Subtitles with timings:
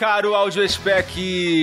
[0.00, 1.20] Caro Audio Spec!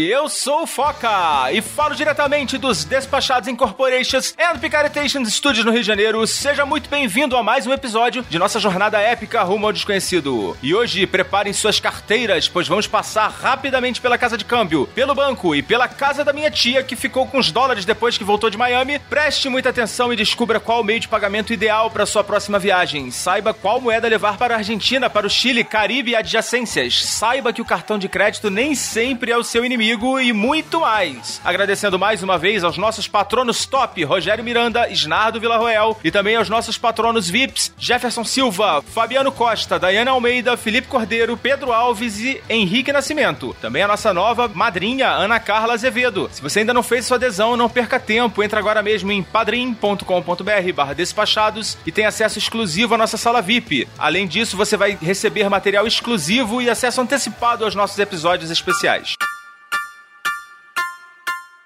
[0.08, 5.82] Eu sou o Foca e falo diretamente dos Despachados Incorporations and Picaretations Studios no Rio
[5.82, 6.28] de Janeiro.
[6.28, 10.56] Seja muito bem-vindo a mais um episódio de nossa jornada épica rumo ao desconhecido.
[10.62, 15.56] E hoje, preparem suas carteiras, pois vamos passar rapidamente pela casa de câmbio, pelo banco
[15.56, 18.58] e pela casa da minha tia que ficou com os dólares depois que voltou de
[18.58, 19.00] Miami.
[19.00, 23.10] Preste muita atenção e descubra qual o meio de pagamento ideal para sua próxima viagem.
[23.10, 27.04] Saiba qual moeda levar para a Argentina, para o Chile, Caribe e adjacências.
[27.04, 31.40] Saiba que o cartão de crédito nem sempre é o seu inimigo e muito mais.
[31.46, 36.50] Agradecendo mais uma vez aos nossos patronos top, Rogério Miranda, Isnardo Villarroel e também aos
[36.50, 42.92] nossos patronos VIPs, Jefferson Silva, Fabiano Costa, Dayana Almeida, Felipe Cordeiro, Pedro Alves e Henrique
[42.92, 43.56] Nascimento.
[43.62, 46.30] Também a nossa nova madrinha, Ana Carla Azevedo.
[46.34, 48.44] Se você ainda não fez sua adesão, não perca tempo.
[48.44, 53.88] Entra agora mesmo em padrim.com.br barra despachados e tem acesso exclusivo à nossa sala VIP.
[53.98, 59.16] Além disso, você vai receber material exclusivo e acesso antecipado aos nossos episódios especiais.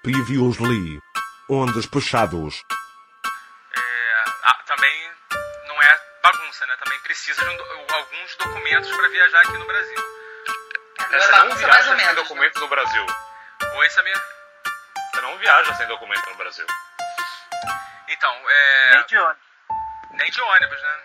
[0.02, 1.00] Previously.
[1.48, 2.62] Ondas puxados.
[3.76, 5.10] É, ah, também
[5.68, 6.76] não é bagunça, né?
[6.82, 9.96] Também precisa de um alguns documentos para viajar aqui no Brasil.
[10.98, 12.14] Não é Você não bagunça, mais ou viaja sem menos.
[12.14, 13.06] documento no Brasil.
[13.76, 14.20] Oi, Samir?
[15.14, 16.66] Você não viaja sem documento no Brasil.
[18.08, 18.94] Então, é.
[18.96, 19.42] Nem de ônibus.
[20.12, 20.98] Nem de ônibus, né?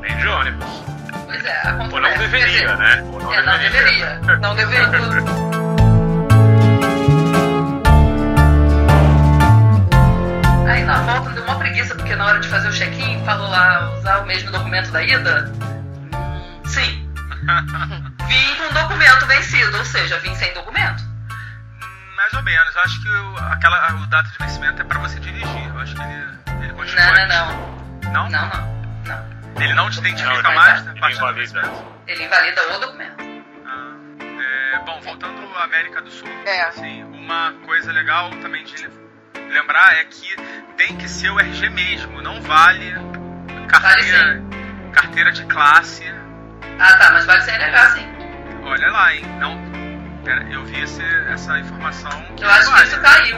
[0.00, 0.99] Nem de ônibus.
[1.30, 3.02] Pois é, a Ou não deveria, né?
[3.04, 4.16] Ou não é, não deveria.
[4.16, 4.36] deveria.
[4.38, 4.88] Não deveria.
[10.68, 13.92] Aí na volta deu uma preguiça, porque na hora de fazer o check-in, falou lá
[13.94, 15.52] usar o mesmo documento da ida.
[16.64, 17.08] Sim.
[18.26, 21.04] Vim com documento vencido, ou seja, vim sem documento.
[22.16, 22.74] Mais ou menos.
[22.74, 25.68] Eu acho que o, aquela, o data de vencimento é para você dirigir.
[25.68, 26.24] Eu acho que ele,
[26.64, 27.06] ele continua.
[27.06, 28.10] Não, não, não.
[28.12, 28.30] Não?
[28.30, 28.79] Não, não.
[29.60, 30.84] Ele não te identifica Não, mais?
[30.84, 30.94] né?
[31.00, 31.72] Parte do Invalida.
[32.06, 33.16] Ele invalida o documento.
[33.66, 33.94] Ah,
[34.74, 36.62] é, bom, voltando à América do Sul, É.
[36.62, 38.88] assim, uma coisa legal também de
[39.50, 40.34] lembrar é que
[40.76, 42.94] tem que ser o RG mesmo, não vale
[43.68, 44.42] carteira,
[44.92, 46.04] carteira de classe.
[46.78, 48.08] Ah, tá, mas vale sem NH, sim.
[48.62, 49.24] Olha lá, hein?
[49.38, 49.58] Não,
[50.24, 52.10] pera, eu vi esse, essa informação.
[52.40, 52.86] Eu acho que vale.
[52.86, 53.36] isso caiu.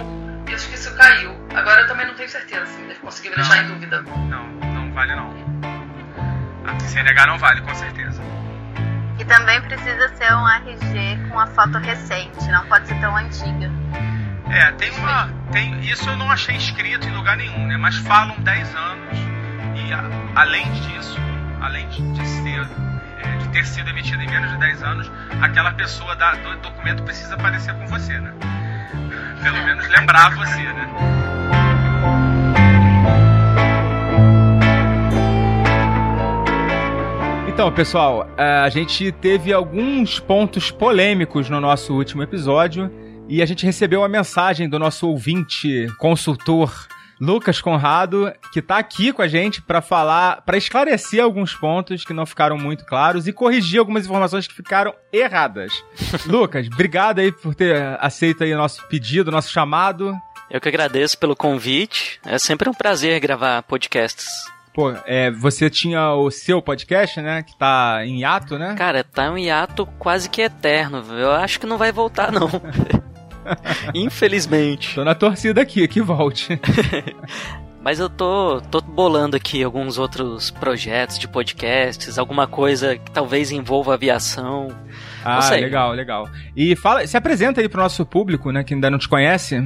[0.49, 1.49] Eu acho que isso caiu.
[1.55, 4.00] Agora eu também não tenho certeza se consegui me deixar em dúvida.
[4.03, 5.52] Não, não vale não.
[6.89, 8.21] CNH não vale, com certeza.
[9.19, 13.71] E também precisa ser um RG com a foto recente, não pode ser tão antiga.
[14.50, 15.28] É, tem uma.
[15.50, 17.77] Tem, isso eu não achei escrito em lugar nenhum, né?
[17.77, 19.19] Mas falam 10 anos.
[19.77, 21.19] E a- além disso,
[21.61, 22.67] além de, ser.
[23.23, 27.03] é, de ter sido emitido em menos de 10 anos, aquela pessoa da, do documento
[27.03, 28.33] precisa aparecer com você, né?
[29.43, 30.89] Pelo menos lembrar você, né?
[37.53, 42.91] Então, pessoal, a gente teve alguns pontos polêmicos no nosso último episódio
[43.29, 46.89] e a gente recebeu uma mensagem do nosso ouvinte, consultor
[47.21, 52.15] Lucas Conrado, que tá aqui com a gente para falar, para esclarecer alguns pontos que
[52.15, 55.85] não ficaram muito claros e corrigir algumas informações que ficaram erradas.
[56.27, 60.17] Lucas, obrigado aí por ter aceito aí o nosso pedido, nosso chamado.
[60.51, 62.19] Eu que agradeço pelo convite.
[62.25, 64.27] É sempre um prazer gravar podcasts.
[64.75, 67.43] Pô, é, você tinha o seu podcast, né?
[67.43, 68.75] Que tá em hiato, né?
[68.77, 71.05] Cara, tá um hiato quase que eterno.
[71.12, 72.49] Eu acho que não vai voltar, não.
[73.94, 74.94] Infelizmente.
[74.94, 76.59] Tô na torcida aqui, que volte.
[77.82, 83.50] Mas eu tô, tô bolando aqui alguns outros projetos de podcasts, alguma coisa que talvez
[83.50, 84.69] envolva aviação.
[85.25, 86.29] Ah, legal, legal.
[86.56, 89.61] E fala, se apresenta aí pro nosso público, né, que ainda não te conhece.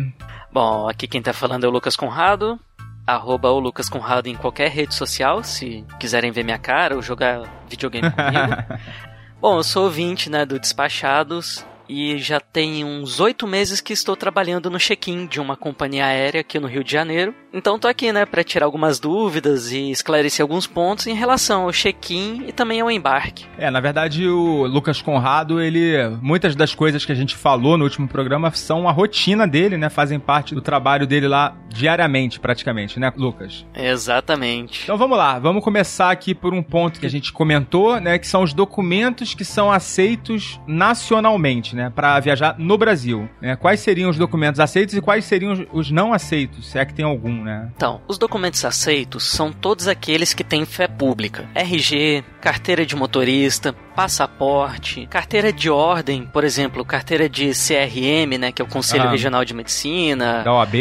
[0.51, 2.59] Bom, aqui quem tá falando é o Lucas Conrado.
[3.07, 7.65] Arroba o Lucas Conrado em qualquer rede social, se quiserem ver minha cara ou jogar
[7.69, 8.81] videogame comigo.
[9.41, 14.17] Bom, eu sou ouvinte, né, do Despachados e já tem uns oito meses que estou
[14.17, 17.35] trabalhando no check-in de uma companhia aérea aqui no Rio de Janeiro.
[17.57, 21.73] Então tô aqui, né, para tirar algumas dúvidas e esclarecer alguns pontos em relação ao
[21.73, 23.47] check-in e também ao embarque.
[23.57, 25.97] É, na verdade, o Lucas Conrado, ele.
[26.21, 29.89] Muitas das coisas que a gente falou no último programa são a rotina dele, né?
[29.89, 33.65] Fazem parte do trabalho dele lá diariamente, praticamente, né, Lucas?
[33.75, 34.83] Exatamente.
[34.85, 38.19] Então vamos lá, vamos começar aqui por um ponto que a gente comentou, né?
[38.19, 41.91] Que são os documentos que são aceitos nacionalmente, né?
[41.95, 43.29] Para viajar no Brasil.
[43.41, 43.57] Né?
[43.57, 47.05] Quais seriam os documentos aceitos e quais seriam os- não aceitos, se é que tem
[47.05, 47.71] algum, né?
[47.75, 51.49] Então, os documentos aceitos são todos aqueles que têm fé pública.
[51.55, 58.61] RG, carteira de motorista, passaporte, carteira de ordem, por exemplo, carteira de CRM, né, que
[58.61, 59.11] é o Conselho Ah.
[59.11, 60.75] Regional de Medicina, Da OAB.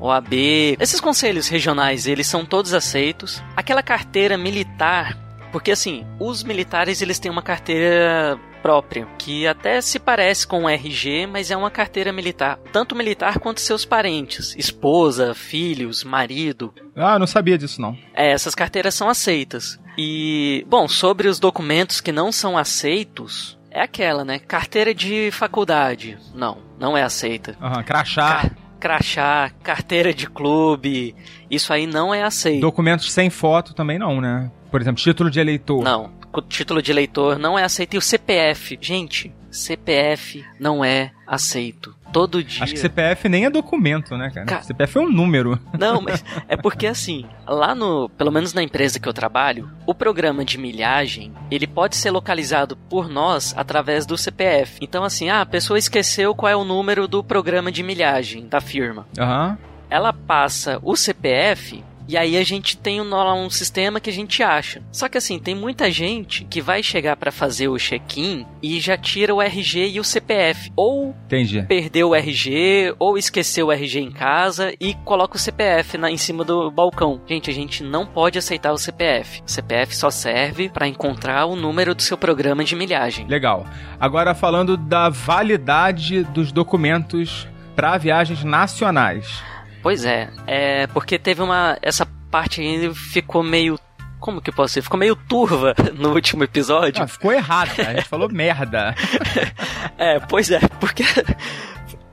[0.00, 0.76] OAB.
[0.80, 3.42] Esses conselhos regionais, eles são todos aceitos.
[3.56, 5.16] Aquela carteira militar,
[5.52, 10.68] porque assim, os militares eles têm uma carteira própria, que até se parece com o
[10.68, 16.74] RG, mas é uma carteira militar, tanto militar quanto seus parentes, esposa, filhos, marido.
[16.96, 17.96] Ah, não sabia disso, não.
[18.14, 19.78] É, essas carteiras são aceitas.
[19.96, 24.38] E, bom, sobre os documentos que não são aceitos, é aquela, né?
[24.38, 26.18] Carteira de faculdade.
[26.34, 27.56] Não, não é aceita.
[27.60, 28.42] Aham, crachá.
[28.42, 31.14] Ca- crachá, carteira de clube,
[31.50, 32.60] isso aí não é aceito.
[32.60, 34.50] Documentos sem foto também não, né?
[34.70, 35.82] Por exemplo, título de eleitor.
[35.82, 37.94] Não, o título de eleitor não é aceito.
[37.94, 41.94] E o CPF, gente, CPF não é aceito.
[42.12, 42.64] Todo dia.
[42.64, 44.46] Acho que CPF nem é documento, né, cara?
[44.46, 45.58] Ca- CPF é um número.
[45.78, 49.94] Não, mas é porque assim, lá no, pelo menos na empresa que eu trabalho, o
[49.94, 54.78] programa de milhagem, ele pode ser localizado por nós através do CPF.
[54.80, 58.60] Então assim, ah, a pessoa esqueceu qual é o número do programa de milhagem da
[58.60, 59.06] firma.
[59.18, 59.58] Aham.
[59.90, 64.42] Ela passa o CPF e aí a gente tem um, um sistema que a gente
[64.42, 64.82] acha.
[64.90, 68.96] Só que assim, tem muita gente que vai chegar para fazer o check-in e já
[68.96, 70.72] tira o RG e o CPF.
[70.74, 71.62] Ou Entendi.
[71.68, 76.16] perdeu o RG, ou esqueceu o RG em casa e coloca o CPF na, em
[76.16, 77.20] cima do balcão.
[77.28, 79.42] Gente, a gente não pode aceitar o CPF.
[79.46, 83.26] O CPF só serve para encontrar o número do seu programa de milhagem.
[83.26, 83.66] Legal.
[84.00, 87.46] Agora falando da validade dos documentos
[87.76, 89.42] para viagens nacionais.
[89.88, 91.78] Pois é, é porque teve uma.
[91.80, 93.78] Essa parte aí ficou meio.
[94.20, 94.82] Como que posso dizer?
[94.82, 97.02] Ficou meio turva no último episódio.
[97.02, 97.88] Ah, ficou errado, cara.
[97.88, 98.94] A gente falou merda.
[99.96, 101.02] É, pois é, porque.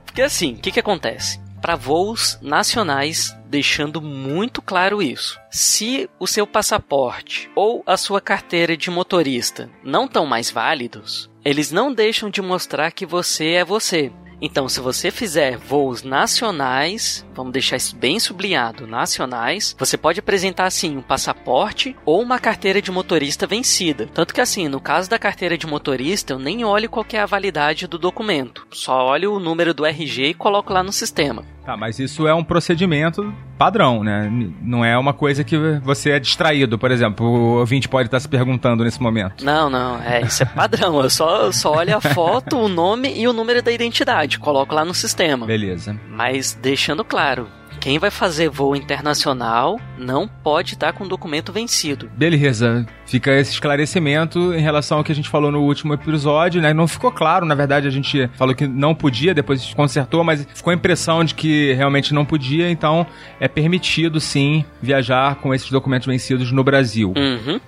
[0.06, 1.38] Porque assim, o que, que acontece?
[1.60, 5.38] Para voos nacionais, deixando muito claro isso.
[5.50, 11.70] Se o seu passaporte ou a sua carteira de motorista não estão mais válidos, eles
[11.70, 14.10] não deixam de mostrar que você é você.
[14.40, 20.66] Então, se você fizer voos nacionais, vamos deixar isso bem sublinhado, nacionais, você pode apresentar
[20.66, 24.08] assim um passaporte ou uma carteira de motorista vencida.
[24.12, 27.26] Tanto que assim, no caso da carteira de motorista, eu nem olho qual é a
[27.26, 28.66] validade do documento.
[28.72, 31.44] Só olho o número do RG e coloco lá no sistema.
[31.66, 34.30] Tá, mas isso é um procedimento padrão, né?
[34.62, 37.26] Não é uma coisa que você é distraído, por exemplo.
[37.26, 39.44] O ouvinte pode estar se perguntando nesse momento.
[39.44, 41.00] Não, não, é isso é padrão.
[41.00, 44.38] Eu só, eu só olho a foto, o nome e o número da identidade.
[44.38, 45.44] Coloco lá no sistema.
[45.44, 45.98] Beleza.
[46.08, 47.48] Mas deixando claro,
[47.86, 52.10] quem vai fazer voo internacional não pode estar com documento vencido.
[52.16, 52.84] Beleza.
[53.06, 56.74] Fica esse esclarecimento em relação ao que a gente falou no último episódio, né?
[56.74, 60.72] Não ficou claro, na verdade, a gente falou que não podia, depois consertou, mas ficou
[60.72, 63.06] a impressão de que realmente não podia, então
[63.38, 67.14] é permitido sim viajar com esses documentos vencidos no Brasil.
[67.16, 67.60] Uhum.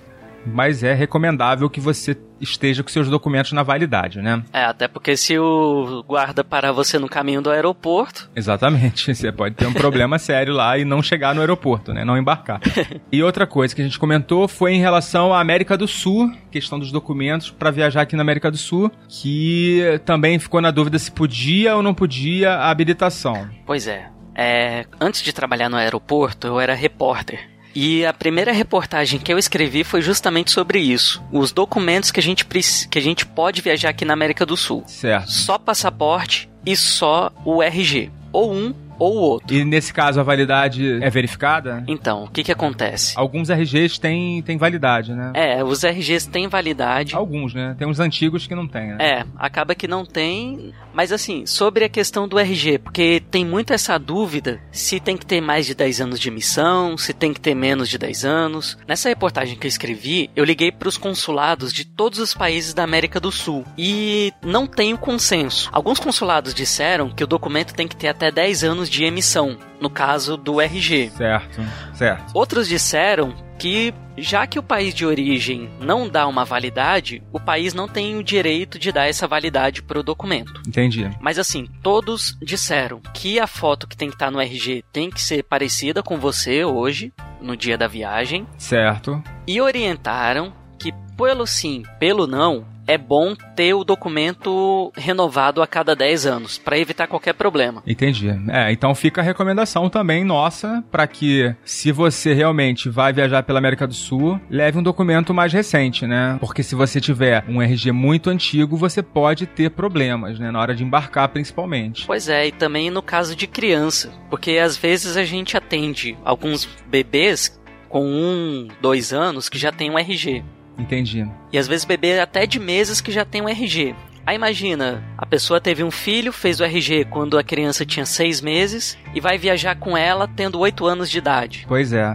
[0.45, 4.43] Mas é recomendável que você esteja com seus documentos na validade, né?
[4.53, 9.13] É, até porque se o guarda parar você no caminho do aeroporto, Exatamente.
[9.13, 12.05] Você pode ter um problema sério lá e não chegar no aeroporto, né?
[12.05, 12.61] Não embarcar.
[13.11, 16.77] E outra coisa que a gente comentou foi em relação à América do Sul, questão
[16.77, 21.11] dos documentos para viajar aqui na América do Sul, que também ficou na dúvida se
[21.11, 23.49] podia ou não podia a habilitação.
[23.65, 27.49] pois é, é, antes de trabalhar no aeroporto, eu era repórter.
[27.75, 31.23] E a primeira reportagem que eu escrevi foi justamente sobre isso.
[31.31, 34.83] Os documentos que a gente, que a gente pode viajar aqui na América do Sul.
[34.87, 35.31] Certo.
[35.31, 38.11] Só passaporte e só o RG.
[38.31, 39.55] Ou um ou o outro.
[39.55, 41.83] E nesse caso a validade é verificada?
[41.87, 43.13] Então, o que que acontece?
[43.17, 45.31] Alguns RGs têm, têm validade, né?
[45.33, 47.15] É, os RGs têm validade.
[47.15, 47.75] Alguns, né?
[47.77, 48.97] Tem uns antigos que não têm, né?
[48.99, 50.73] É, acaba que não tem.
[50.93, 55.25] Mas assim, sobre a questão do RG, porque tem muito essa dúvida se tem que
[55.25, 58.77] ter mais de 10 anos de emissão, se tem que ter menos de 10 anos.
[58.87, 62.83] Nessa reportagem que eu escrevi, eu liguei para os consulados de todos os países da
[62.83, 65.69] América do Sul e não tenho consenso.
[65.71, 69.89] Alguns consulados disseram que o documento tem que ter até 10 anos de emissão, no
[69.89, 71.11] caso do RG.
[71.11, 71.61] Certo,
[71.93, 72.31] certo.
[72.33, 77.73] Outros disseram que já que o país de origem não dá uma validade, o país
[77.73, 80.61] não tem o direito de dar essa validade para o documento.
[80.67, 81.09] Entendi.
[81.21, 85.21] Mas assim, todos disseram que a foto que tem que estar no RG tem que
[85.21, 89.21] ser parecida com você hoje, no dia da viagem, Certo.
[89.47, 95.95] e orientaram que pelo sim, pelo não, é bom ter o documento renovado a cada
[95.95, 97.83] 10 anos, para evitar qualquer problema.
[97.85, 98.29] Entendi.
[98.49, 103.59] É, então fica a recomendação também nossa para que, se você realmente vai viajar pela
[103.59, 106.37] América do Sul, leve um documento mais recente, né?
[106.39, 110.49] Porque se você tiver um RG muito antigo, você pode ter problemas, né?
[110.49, 112.07] Na hora de embarcar, principalmente.
[112.07, 116.67] Pois é, e também no caso de criança, porque às vezes a gente atende alguns
[116.87, 120.43] bebês com um, dois anos que já tem um RG.
[120.79, 121.27] Entendi.
[121.51, 123.95] E às vezes bebê até de meses que já tem um RG.
[124.25, 128.41] Aí imagina, a pessoa teve um filho, fez o RG quando a criança tinha seis
[128.41, 131.65] meses e vai viajar com ela tendo oito anos de idade.
[131.67, 132.13] Pois é.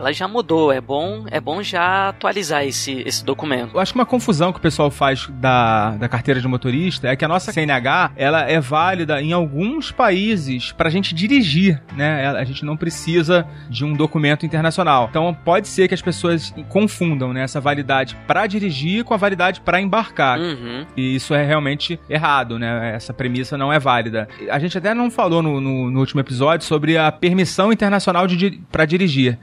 [0.00, 3.74] Ela já mudou, é bom, é bom já atualizar esse, esse documento.
[3.74, 7.14] Eu acho que uma confusão que o pessoal faz da, da carteira de motorista é
[7.14, 12.28] que a nossa CNH ela é válida em alguns países para a gente dirigir, né?
[12.28, 15.08] A gente não precisa de um documento internacional.
[15.10, 19.60] Então pode ser que as pessoas confundam né, essa validade para dirigir com a validade
[19.60, 20.38] para embarcar.
[20.38, 20.86] Uhum.
[20.96, 22.94] E isso é realmente errado, né?
[22.94, 24.26] Essa premissa não é válida.
[24.50, 28.60] A gente até não falou no, no, no último episódio sobre a permissão internacional de,
[28.72, 29.38] para dirigir,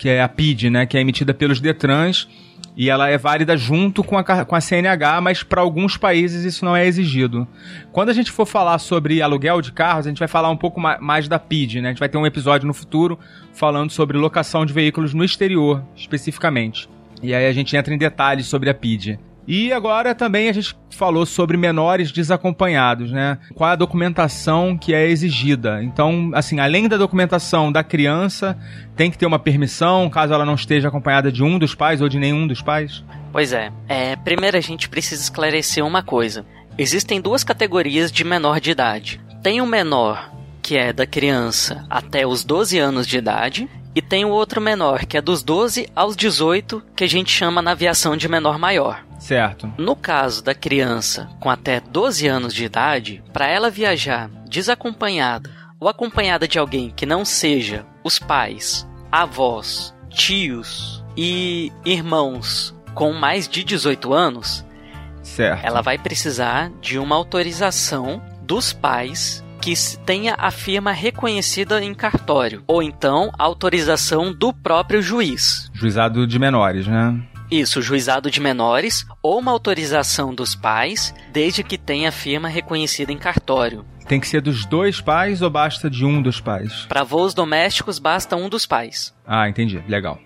[0.00, 0.86] que é a PID, né?
[0.86, 2.26] Que é emitida pelos Detrans
[2.74, 6.64] e ela é válida junto com a, com a CNH, mas para alguns países isso
[6.64, 7.46] não é exigido.
[7.92, 10.80] Quando a gente for falar sobre aluguel de carros, a gente vai falar um pouco
[10.80, 11.88] ma- mais da PID, né?
[11.88, 13.18] A gente vai ter um episódio no futuro
[13.52, 16.88] falando sobre locação de veículos no exterior, especificamente.
[17.22, 19.18] E aí a gente entra em detalhes sobre a PID.
[19.52, 23.36] E agora também a gente falou sobre menores desacompanhados, né?
[23.52, 25.82] Qual é a documentação que é exigida.
[25.82, 28.56] Então, assim, além da documentação da criança,
[28.94, 32.08] tem que ter uma permissão, caso ela não esteja acompanhada de um dos pais ou
[32.08, 33.02] de nenhum dos pais.
[33.32, 33.72] Pois é.
[33.88, 34.14] é.
[34.14, 36.46] Primeiro a gente precisa esclarecer uma coisa.
[36.78, 39.20] Existem duas categorias de menor de idade.
[39.42, 40.30] Tem o menor,
[40.62, 45.06] que é da criança até os 12 anos de idade, e tem o outro menor,
[45.06, 49.09] que é dos 12 aos 18, que a gente chama na aviação de menor maior.
[49.20, 49.72] Certo.
[49.78, 55.88] No caso da criança com até 12 anos de idade, para ela viajar desacompanhada ou
[55.88, 63.62] acompanhada de alguém que não seja os pais, avós, tios e irmãos com mais de
[63.62, 64.64] 18 anos,
[65.22, 65.64] Certo.
[65.64, 69.74] ela vai precisar de uma autorização dos pais que
[70.06, 75.70] tenha a firma reconhecida em cartório, ou então autorização do próprio juiz.
[75.74, 77.20] Juizado de menores, né?
[77.50, 83.12] Isso, juizado de menores ou uma autorização dos pais, desde que tenha a firma reconhecida
[83.12, 83.84] em cartório.
[84.06, 86.84] Tem que ser dos dois pais ou basta de um dos pais?
[86.88, 89.14] Para voos domésticos basta um dos pais.
[89.26, 89.82] Ah, entendi.
[89.88, 90.18] Legal.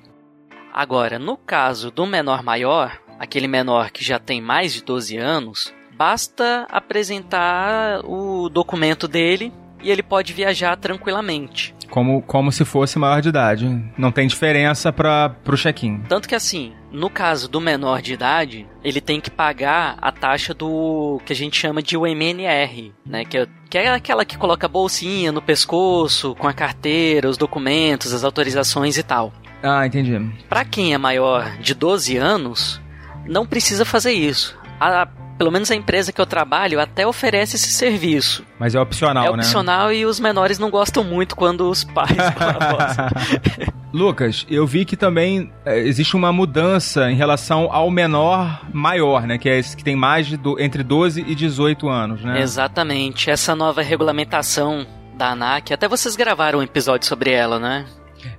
[0.72, 5.72] Agora, no caso do menor maior, aquele menor que já tem mais de 12 anos,
[5.96, 9.52] basta apresentar o documento dele
[9.82, 11.74] e ele pode viajar tranquilamente.
[11.90, 13.68] Como, como se fosse maior de idade.
[13.96, 16.00] Não tem diferença para pro check-in.
[16.08, 20.54] Tanto que assim, no caso do menor de idade, ele tem que pagar a taxa
[20.54, 23.24] do que a gente chama de UMNR, né?
[23.24, 27.36] Que é, que é aquela que coloca a bolsinha no pescoço, com a carteira, os
[27.36, 29.32] documentos, as autorizações e tal.
[29.60, 30.20] Ah, entendi.
[30.48, 32.80] Para quem é maior de 12 anos,
[33.26, 34.56] não precisa fazer isso.
[34.78, 38.44] A, pelo menos a empresa que eu trabalho até oferece esse serviço.
[38.56, 39.42] Mas é opcional, é né?
[39.42, 43.74] opcional e os menores não gostam muito quando os pais falam.
[43.94, 49.38] Lucas, eu vi que também é, existe uma mudança em relação ao menor maior, né?
[49.38, 52.40] Que é esse que tem mais de do, entre 12 e 18 anos, né?
[52.40, 53.30] Exatamente.
[53.30, 54.84] Essa nova regulamentação
[55.16, 57.86] da ANAC, até vocês gravaram um episódio sobre ela, né?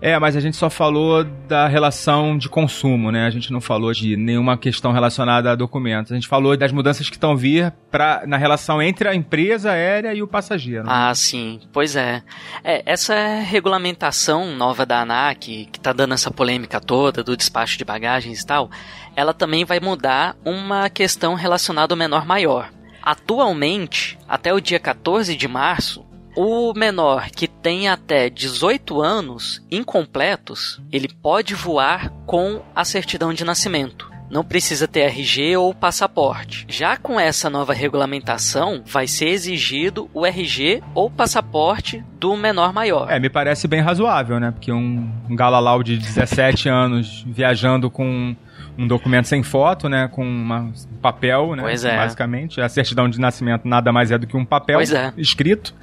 [0.01, 3.25] É, mas a gente só falou da relação de consumo, né?
[3.25, 6.11] A gente não falou de nenhuma questão relacionada a documentos.
[6.11, 10.13] A gente falou das mudanças que estão vir pra, na relação entre a empresa aérea
[10.13, 10.85] e o passageiro.
[10.87, 11.59] Ah, sim.
[11.71, 12.23] Pois é.
[12.63, 17.85] é essa regulamentação nova da ANAC, que tá dando essa polêmica toda do despacho de
[17.85, 18.69] bagagens e tal,
[19.15, 22.69] ela também vai mudar uma questão relacionada ao menor maior.
[23.01, 26.03] Atualmente, até o dia 14 de março,
[26.35, 33.45] o menor que tem até 18 anos incompletos, ele pode voar com a certidão de
[33.45, 34.13] nascimento.
[34.29, 36.65] Não precisa ter RG ou passaporte.
[36.67, 43.09] Já com essa nova regulamentação, vai ser exigido o RG ou passaporte do menor maior.
[43.09, 44.51] É, me parece bem razoável, né?
[44.51, 48.35] Porque um, um galalau de 17 anos viajando com
[48.77, 50.07] um documento sem foto, né?
[50.07, 51.63] Com uma, um papel, né?
[51.63, 51.95] Pois é.
[51.95, 52.61] Basicamente.
[52.61, 55.13] A certidão de nascimento nada mais é do que um papel é.
[55.17, 55.73] escrito.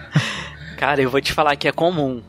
[0.76, 2.22] Cara, eu vou te falar que é comum.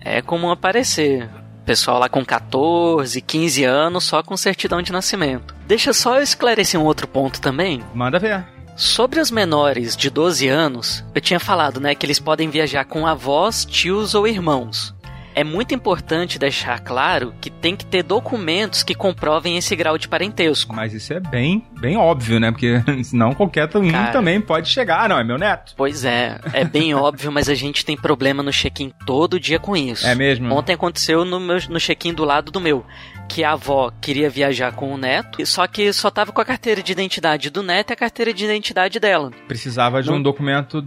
[0.00, 1.28] É comum aparecer
[1.66, 5.52] Pessoal lá com 14, 15 anos, só com certidão de nascimento.
[5.66, 7.82] Deixa só eu esclarecer um outro ponto também.
[7.92, 8.44] Manda ver.
[8.76, 13.04] Sobre os menores de 12 anos, eu tinha falado, né, que eles podem viajar com
[13.04, 14.94] avós, tios ou irmãos.
[15.36, 20.08] É muito importante deixar claro que tem que ter documentos que comprovem esse grau de
[20.08, 20.74] parentesco.
[20.74, 22.50] Mas isso é bem, bem óbvio, né?
[22.50, 24.12] Porque senão qualquer um Cara.
[24.12, 25.04] também pode chegar.
[25.04, 25.74] Ah, não, é meu neto.
[25.76, 29.76] Pois é, é bem óbvio, mas a gente tem problema no check-in todo dia com
[29.76, 30.06] isso.
[30.06, 30.54] É mesmo?
[30.54, 32.86] Ontem aconteceu no, meu, no check-in do lado do meu,
[33.28, 36.82] que a avó queria viajar com o neto, só que só tava com a carteira
[36.82, 39.30] de identidade do neto e a carteira de identidade dela.
[39.46, 40.82] Precisava de Não- um documento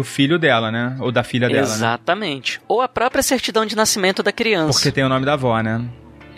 [0.00, 0.96] do filho dela, né?
[0.98, 1.74] Ou da filha dela, né?
[1.74, 2.58] Exatamente.
[2.66, 4.72] Ou a própria certidão de nascimento da criança.
[4.72, 5.84] Porque tem o nome da avó, né?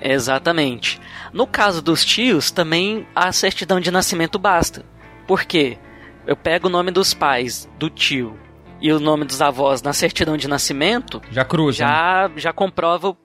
[0.03, 1.01] Exatamente.
[1.33, 4.85] No caso dos tios, também a certidão de nascimento basta.
[5.29, 5.79] Por quê?
[6.27, 8.37] Eu pego o nome dos pais do tio
[8.81, 11.85] e o nome dos avós na certidão de nascimento, Já cruza.
[11.85, 11.91] né?
[11.91, 13.17] já, já comprova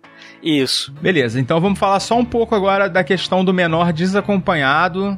[0.41, 0.91] isso.
[1.01, 5.17] Beleza, então vamos falar só um pouco agora da questão do menor desacompanhado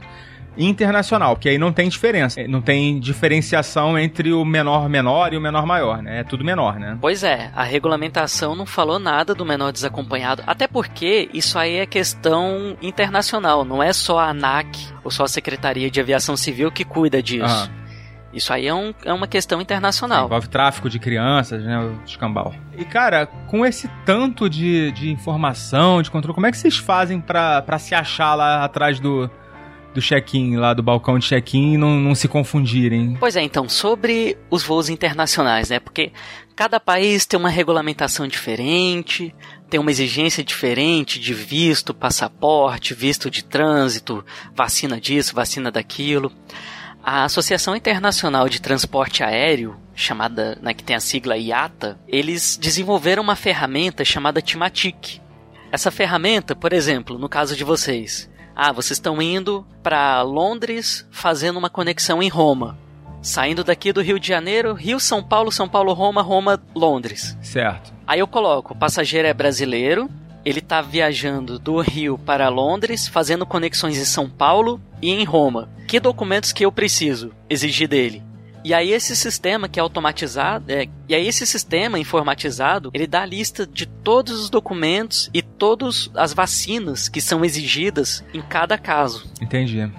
[0.59, 5.41] internacional, porque aí não tem diferença, não tem diferenciação entre o menor menor e o
[5.41, 6.19] menor maior, né?
[6.19, 6.97] É tudo menor, né?
[6.99, 11.85] Pois é, a regulamentação não falou nada do menor desacompanhado, até porque isso aí é
[11.85, 14.67] questão internacional, não é só a ANAC
[15.03, 17.45] ou só a Secretaria de Aviação Civil que cuida disso.
[17.45, 17.79] Aham.
[18.31, 20.27] Isso aí é, um- é uma questão internacional.
[20.27, 21.79] Envolve tráfico de crianças, né?
[21.79, 22.53] O escambau.
[22.77, 27.19] E, cara, com esse tanto de, de informação, de controle, como é que vocês fazem
[27.19, 29.27] pra se achar lá atrás do,
[29.93, 33.15] do check-in, lá do balcão de check-in não, não se confundirem?
[33.19, 35.79] Pois é, então, sobre os voos internacionais, né?
[35.79, 36.11] Porque
[36.55, 39.33] cada país tem uma regulamentação diferente,
[39.69, 46.31] tem uma exigência diferente de visto, passaporte, visto de trânsito, vacina disso, vacina daquilo.
[47.03, 53.23] A Associação Internacional de Transporte Aéreo, chamada, né, que tem a sigla IATA, eles desenvolveram
[53.23, 55.21] uma ferramenta chamada Timatic.
[55.71, 58.29] Essa ferramenta, por exemplo, no caso de vocês,
[58.61, 62.77] ah, vocês estão indo para Londres fazendo uma conexão em Roma.
[63.21, 67.37] Saindo daqui do Rio de Janeiro, Rio, São Paulo, São Paulo, Roma, Roma, Londres.
[67.41, 67.93] Certo.
[68.05, 70.09] Aí eu coloco, o passageiro é brasileiro,
[70.43, 75.69] ele tá viajando do Rio para Londres, fazendo conexões em São Paulo e em Roma.
[75.87, 78.21] Que documentos que eu preciso exigir dele?
[78.63, 83.21] E aí esse sistema que é automatizado, é, e aí esse sistema informatizado, ele dá
[83.21, 88.77] a lista de todos os documentos e todas as vacinas que são exigidas em cada
[88.77, 89.31] caso.
[89.41, 89.89] Entendi.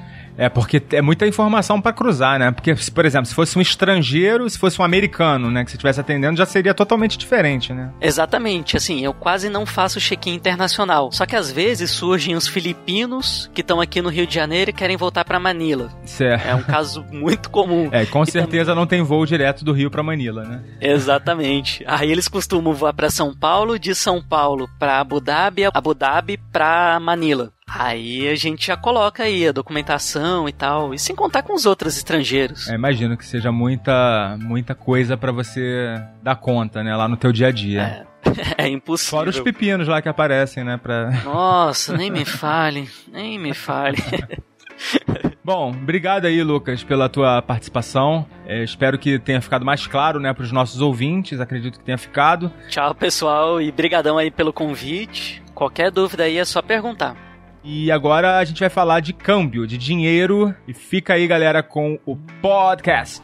[0.41, 2.51] É, porque é muita informação pra cruzar, né?
[2.51, 5.77] Porque, se, por exemplo, se fosse um estrangeiro, se fosse um americano, né, que você
[5.77, 7.93] estivesse atendendo, já seria totalmente diferente, né?
[8.01, 11.13] Exatamente, assim, eu quase não faço check-in internacional.
[11.13, 14.73] Só que às vezes surgem os filipinos que estão aqui no Rio de Janeiro e
[14.73, 15.91] querem voltar para Manila.
[16.07, 16.47] Certo.
[16.47, 17.91] É um caso muito comum.
[17.93, 20.63] É, com E certeza não tem voo direto do Rio pra Manila, né?
[20.81, 21.85] Exatamente.
[21.87, 26.39] Aí eles costumam voar para São Paulo, de São Paulo para Abu Dhabi, Abu Dhabi
[26.51, 27.53] para Manila.
[27.73, 31.67] Aí a gente já coloca aí a documentação e tal, e sem contar com os
[31.67, 32.69] outros estrangeiros.
[32.69, 37.33] É, imagino que seja muita, muita coisa pra você dar conta, né, lá no teu
[37.33, 38.07] dia a dia.
[38.59, 39.19] É, impossível.
[39.19, 41.11] Fora os pepinos lá que aparecem, né, pra...
[41.25, 43.99] Nossa, nem me fale, nem me fale.
[45.45, 48.27] Bom, obrigado aí, Lucas, pela tua participação.
[48.47, 51.41] É, espero que tenha ficado mais claro, né, pros nossos ouvintes.
[51.41, 52.53] Acredito que tenha ficado.
[52.69, 55.43] Tchau, pessoal, e brigadão aí pelo convite.
[55.55, 57.30] Qualquer dúvida aí é só perguntar.
[57.63, 60.55] E agora a gente vai falar de câmbio, de dinheiro.
[60.67, 63.23] E fica aí, galera, com o podcast.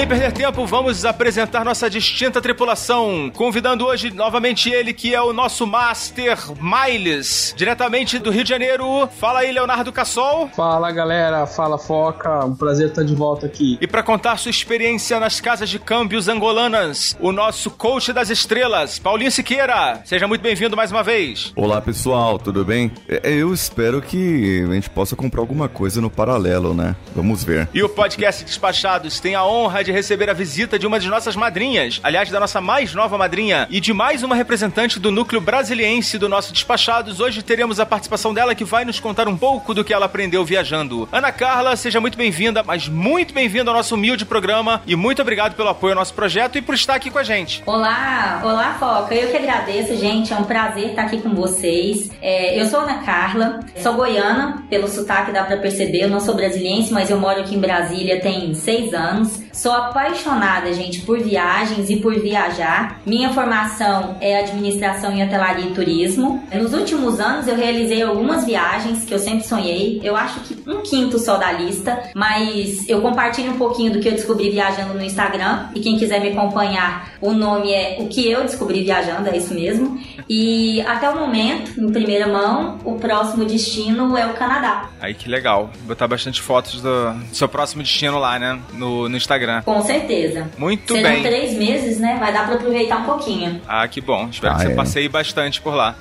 [0.00, 5.30] Sem perder tempo, vamos apresentar nossa distinta tripulação, convidando hoje novamente ele, que é o
[5.30, 9.06] nosso Master Miles, diretamente do Rio de Janeiro.
[9.18, 10.48] Fala aí, Leonardo Cassol.
[10.56, 13.76] Fala galera, fala Foca, um prazer estar de volta aqui.
[13.78, 18.98] E para contar sua experiência nas casas de câmbios angolanas, o nosso coach das estrelas,
[18.98, 20.00] Paulinho Siqueira.
[20.06, 21.52] Seja muito bem-vindo mais uma vez.
[21.54, 22.90] Olá pessoal, tudo bem?
[23.06, 26.96] É, Eu espero que a gente possa comprar alguma coisa no paralelo, né?
[27.14, 27.68] Vamos ver.
[27.74, 31.36] E o podcast Despachados tem a honra de receber a visita de uma de nossas
[31.36, 36.18] madrinhas, aliás, da nossa mais nova madrinha, e de mais uma representante do núcleo brasiliense
[36.18, 37.20] do nosso Despachados.
[37.20, 40.44] Hoje teremos a participação dela que vai nos contar um pouco do que ela aprendeu
[40.44, 41.08] viajando.
[41.12, 45.54] Ana Carla, seja muito bem-vinda, mas muito bem-vinda ao nosso humilde programa e muito obrigado
[45.54, 47.62] pelo apoio ao nosso projeto e por estar aqui com a gente.
[47.66, 52.10] Olá, olá Foca, eu que agradeço, gente, é um prazer estar aqui com vocês.
[52.20, 56.34] É, eu sou Ana Carla, sou goiana, pelo sotaque dá pra perceber, eu não sou
[56.34, 59.40] brasiliense, mas eu moro aqui em Brasília tem seis anos.
[59.52, 63.00] Sou apaixonada, gente, por viagens e por viajar.
[63.04, 66.42] Minha formação é administração em hotelaria e turismo.
[66.52, 70.00] Nos últimos anos eu realizei algumas viagens que eu sempre sonhei.
[70.02, 74.08] Eu acho que um quinto só da lista, mas eu compartilho um pouquinho do que
[74.08, 75.68] eu descobri viajando no Instagram.
[75.74, 79.54] E quem quiser me acompanhar, o nome é O que eu descobri viajando, é isso
[79.54, 80.00] mesmo.
[80.28, 84.88] E até o momento, em primeira mão, o próximo destino é o Canadá.
[85.00, 85.70] Aí que legal.
[85.82, 88.60] Botar bastante fotos do seu próximo destino lá, né?
[88.74, 89.62] No, no Instagram.
[89.74, 90.50] Com certeza.
[90.58, 91.22] Muito Serão bem.
[91.22, 92.16] três meses, né?
[92.18, 93.60] Vai dar pra aproveitar um pouquinho.
[93.68, 94.28] Ah, que bom.
[94.28, 94.74] Espero Ah, que você é.
[94.74, 95.94] passeie bastante por lá.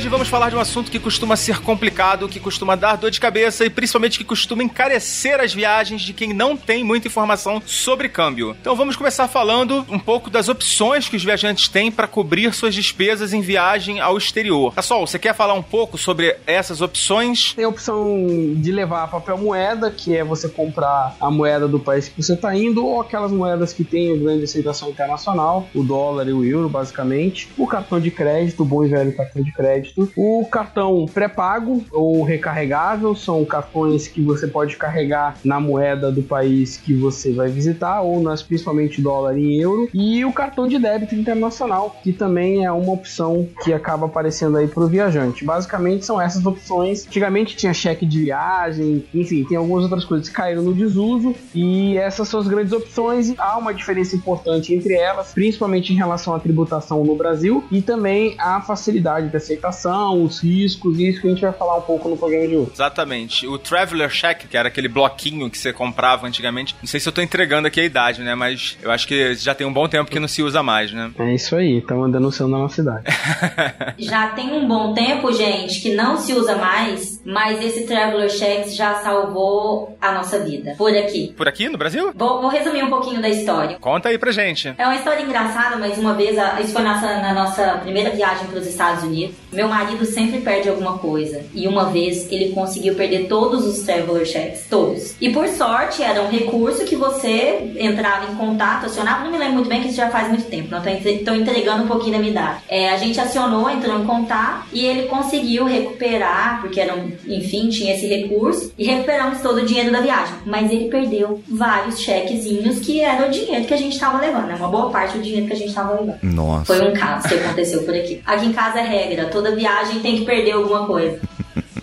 [0.00, 3.20] Hoje vamos falar de um assunto que costuma ser complicado, que costuma dar dor de
[3.20, 8.08] cabeça e principalmente que costuma encarecer as viagens de quem não tem muita informação sobre
[8.08, 8.56] câmbio.
[8.58, 12.74] Então vamos começar falando um pouco das opções que os viajantes têm para cobrir suas
[12.74, 14.72] despesas em viagem ao exterior.
[14.72, 17.52] Pessoal, você quer falar um pouco sobre essas opções?
[17.52, 18.16] Tem a opção
[18.56, 22.56] de levar papel moeda, que é você comprar a moeda do país que você está
[22.56, 27.50] indo, ou aquelas moedas que têm grande aceitação internacional, o dólar e o euro, basicamente.
[27.58, 29.89] O cartão de crédito, o bom e velho cartão de crédito.
[30.16, 36.76] O cartão pré-pago ou recarregável são cartões que você pode carregar na moeda do país
[36.76, 39.88] que você vai visitar, ou nas principalmente dólar e euro.
[39.92, 44.66] E o cartão de débito internacional, que também é uma opção que acaba aparecendo aí
[44.66, 45.44] para o viajante.
[45.44, 47.06] Basicamente são essas opções.
[47.06, 51.96] Antigamente tinha cheque de viagem, enfim, tem algumas outras coisas que caíram no desuso e
[51.96, 53.34] essas são as grandes opções.
[53.38, 58.34] Há uma diferença importante entre elas, principalmente em relação à tributação no Brasil e também
[58.38, 62.08] a facilidade de aceitação, os riscos, e isso que a gente vai falar um pouco
[62.08, 62.70] no programa de hoje.
[62.72, 63.46] Exatamente.
[63.46, 66.74] O Traveler Check, que era aquele bloquinho que você comprava antigamente.
[66.80, 68.34] Não sei se eu tô entregando aqui a idade, né?
[68.34, 71.10] Mas eu acho que já tem um bom tempo que não se usa mais, né?
[71.18, 73.04] É isso aí, estamos andando da nossa cidade.
[73.98, 78.74] Já tem um bom tempo, gente, que não se usa mais, mas esse Traveler Checks
[78.74, 80.74] já salvou a nossa vida.
[80.76, 81.34] Por aqui.
[81.36, 82.10] Por aqui, no Brasil?
[82.14, 83.76] Vou, vou resumir um pouquinho da história.
[83.80, 84.74] Conta aí pra gente.
[84.78, 88.46] É uma história engraçada, mas uma vez, a- isso foi nossa, na nossa primeira viagem
[88.46, 89.34] para os Estados Unidos.
[89.52, 91.44] Meu marido sempre perde alguma coisa.
[91.54, 94.66] E uma vez ele conseguiu perder todos os Traveler Checks.
[94.68, 95.14] Todos.
[95.20, 99.24] E por sorte, era um recurso que você entrava em contato, acionava.
[99.24, 100.68] Não me lembro muito bem, que isso já faz muito tempo.
[100.70, 102.60] Não entregando um pouquinho da minha idade.
[102.68, 107.68] É, a gente acionou, entrou em contato e ele conseguiu recuperar, porque era um, enfim,
[107.68, 108.72] tinha esse recurso.
[108.78, 110.34] E recuperamos todo o dinheiro da viagem.
[110.46, 114.46] Mas ele perdeu vários chequezinhos que era o dinheiro que a gente tava levando.
[114.46, 114.54] né?
[114.56, 116.18] Uma boa parte do dinheiro que a gente tava levando.
[116.22, 116.64] Nossa.
[116.66, 118.20] Foi um caso que aconteceu por aqui.
[118.24, 121.20] Aqui em casa é regra, toda viagem tem que perder alguma coisa.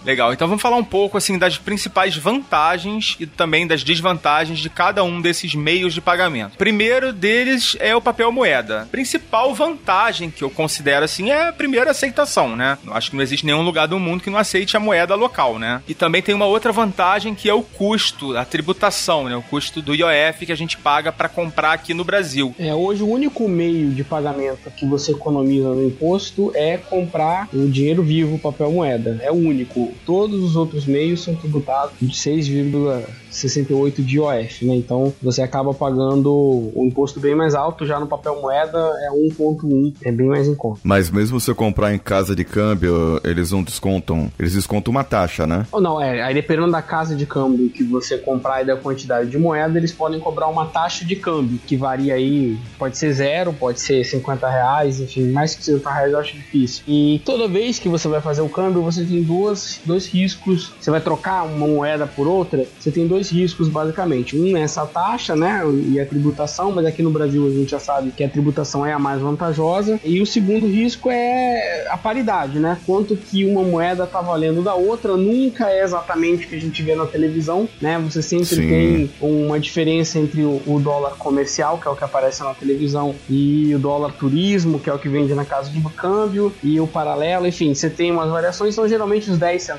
[0.07, 4.69] Legal, então vamos falar um pouco assim das principais vantagens e também das desvantagens de
[4.69, 6.57] cada um desses meios de pagamento.
[6.57, 8.87] Primeiro deles é o papel moeda.
[8.89, 12.77] Principal vantagem que eu considero assim é a primeira aceitação, né?
[12.87, 15.59] Eu acho que não existe nenhum lugar do mundo que não aceite a moeda local,
[15.59, 15.81] né?
[15.85, 19.35] E também tem uma outra vantagem que é o custo, a tributação, né?
[19.35, 22.55] O custo do IOF que a gente paga para comprar aqui no Brasil.
[22.57, 27.67] É, hoje o único meio de pagamento que você economiza no imposto é comprar o
[27.67, 29.19] dinheiro vivo, papel moeda.
[29.21, 29.96] É o único.
[30.05, 34.75] Todos os outros meios são tributados de 6,68 de IOF, né?
[34.75, 39.93] Então você acaba pagando um imposto bem mais alto, já no papel moeda é 1.1,
[40.03, 40.79] é bem mais em conta.
[40.83, 44.31] Mas mesmo se eu comprar em casa de câmbio, eles não descontam.
[44.39, 45.65] Eles descontam uma taxa, né?
[45.71, 49.29] Ou não, é, aí dependendo da casa de câmbio que você comprar e da quantidade
[49.29, 53.53] de moeda, eles podem cobrar uma taxa de câmbio, que varia aí, pode ser zero,
[53.53, 56.83] pode ser 50 reais, enfim, mais que 50 reais eu acho difícil.
[56.87, 60.91] E toda vez que você vai fazer o câmbio, você tem duas, dois riscos, você
[60.91, 64.37] vai trocar uma moeda por outra, você tem dois riscos basicamente.
[64.37, 67.79] Um é essa taxa, né, e a tributação, mas aqui no Brasil a gente já
[67.79, 69.99] sabe que a tributação é a mais vantajosa.
[70.03, 74.75] E o segundo risco é a paridade, né, quanto que uma moeda tá valendo da
[74.75, 78.67] outra, nunca é exatamente o que a gente vê na televisão, né, você sempre Sim.
[78.67, 83.73] tem uma diferença entre o, dólar comercial, que é o que aparece na televisão, e
[83.73, 87.47] o dólar turismo, que é o que vende na casa de câmbio, e o paralelo,
[87.47, 89.76] enfim, você tem umas variações, são geralmente uns 10 centavos,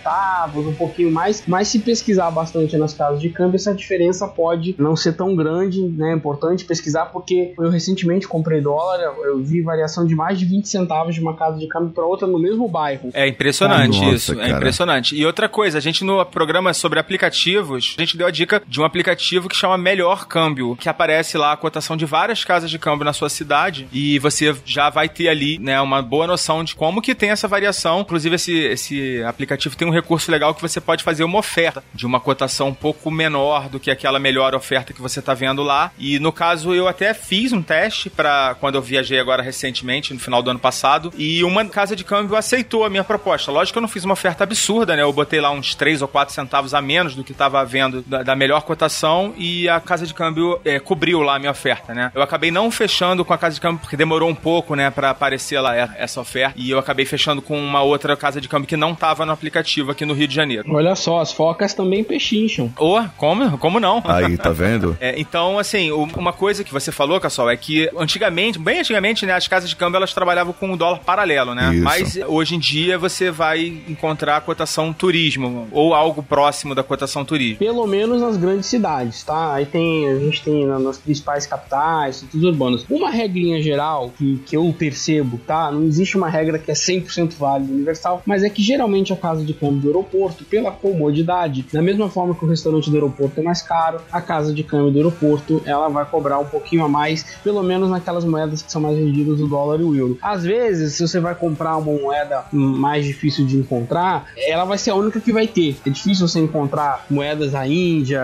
[0.57, 4.97] um pouquinho mais, mas se pesquisar bastante nas casas de câmbio, essa diferença pode não
[4.97, 6.11] ser tão grande, né?
[6.11, 10.69] É importante pesquisar, porque eu recentemente comprei dólar, eu vi variação de mais de 20
[10.69, 13.11] centavos de uma casa de câmbio para outra no mesmo bairro.
[13.13, 14.51] É impressionante Nossa, isso, é cara.
[14.51, 15.17] impressionante.
[15.17, 18.81] E outra coisa, a gente no programa sobre aplicativos, a gente deu a dica de
[18.81, 22.79] um aplicativo que chama Melhor Câmbio, que aparece lá a cotação de várias casas de
[22.79, 26.75] câmbio na sua cidade e você já vai ter ali, né, uma boa noção de
[26.75, 28.01] como que tem essa variação.
[28.01, 32.05] Inclusive esse, esse aplicativo tem um recurso legal que você pode fazer uma oferta de
[32.05, 35.93] uma cotação um pouco menor do que aquela melhor oferta que você está vendo lá.
[35.97, 40.19] E no caso, eu até fiz um teste para quando eu viajei agora recentemente, no
[40.19, 43.53] final do ano passado, e uma casa de câmbio aceitou a minha proposta.
[43.53, 45.03] Lógico que eu não fiz uma oferta absurda, né?
[45.03, 48.25] Eu botei lá uns 3 ou 4 centavos a menos do que estava vendo da,
[48.25, 52.11] da, melhor cotação e a casa de câmbio é, cobriu lá a minha oferta, né?
[52.15, 55.11] Eu acabei não fechando com a casa de câmbio porque demorou um pouco, né, para
[55.11, 56.55] aparecer lá essa oferta.
[56.57, 59.68] E eu acabei fechando com uma outra casa de câmbio que não estava no aplicativo
[59.91, 60.65] aqui no Rio de Janeiro.
[60.73, 62.73] Olha só, as focas também pechincham.
[62.79, 63.59] Ô, oh, como?
[63.59, 64.03] Como não?
[64.05, 64.97] Aí, tá vendo?
[65.01, 69.35] é, então, assim, uma coisa que você falou, Cassol, é que antigamente, bem antigamente, né,
[69.35, 71.75] as casas de câmbio elas trabalhavam com o dólar paralelo, né?
[71.75, 71.85] Isso.
[71.85, 77.25] Mas hoje em dia você vai encontrar a cotação turismo ou algo próximo da cotação
[77.25, 77.59] turismo.
[77.59, 79.55] Pelo menos nas grandes cidades, tá?
[79.55, 82.85] Aí tem, a gente tem nas principais capitais, centros urbanos.
[82.89, 85.71] Uma regrinha geral que, que eu percebo, tá?
[85.71, 89.45] Não existe uma regra que é 100% válida, universal, mas é que geralmente a casa
[89.45, 93.43] de câmbio do aeroporto, pela comodidade, da mesma forma que o restaurante do aeroporto é
[93.43, 97.25] mais caro, a casa de câmbio do aeroporto, ela vai cobrar um pouquinho a mais,
[97.43, 100.19] pelo menos naquelas moedas que são mais vendidas, o dólar e o euro.
[100.23, 104.91] Às vezes, se você vai comprar uma moeda mais difícil de encontrar, ela vai ser
[104.91, 105.77] a única que vai ter.
[105.87, 108.23] É difícil você encontrar moedas da Índia,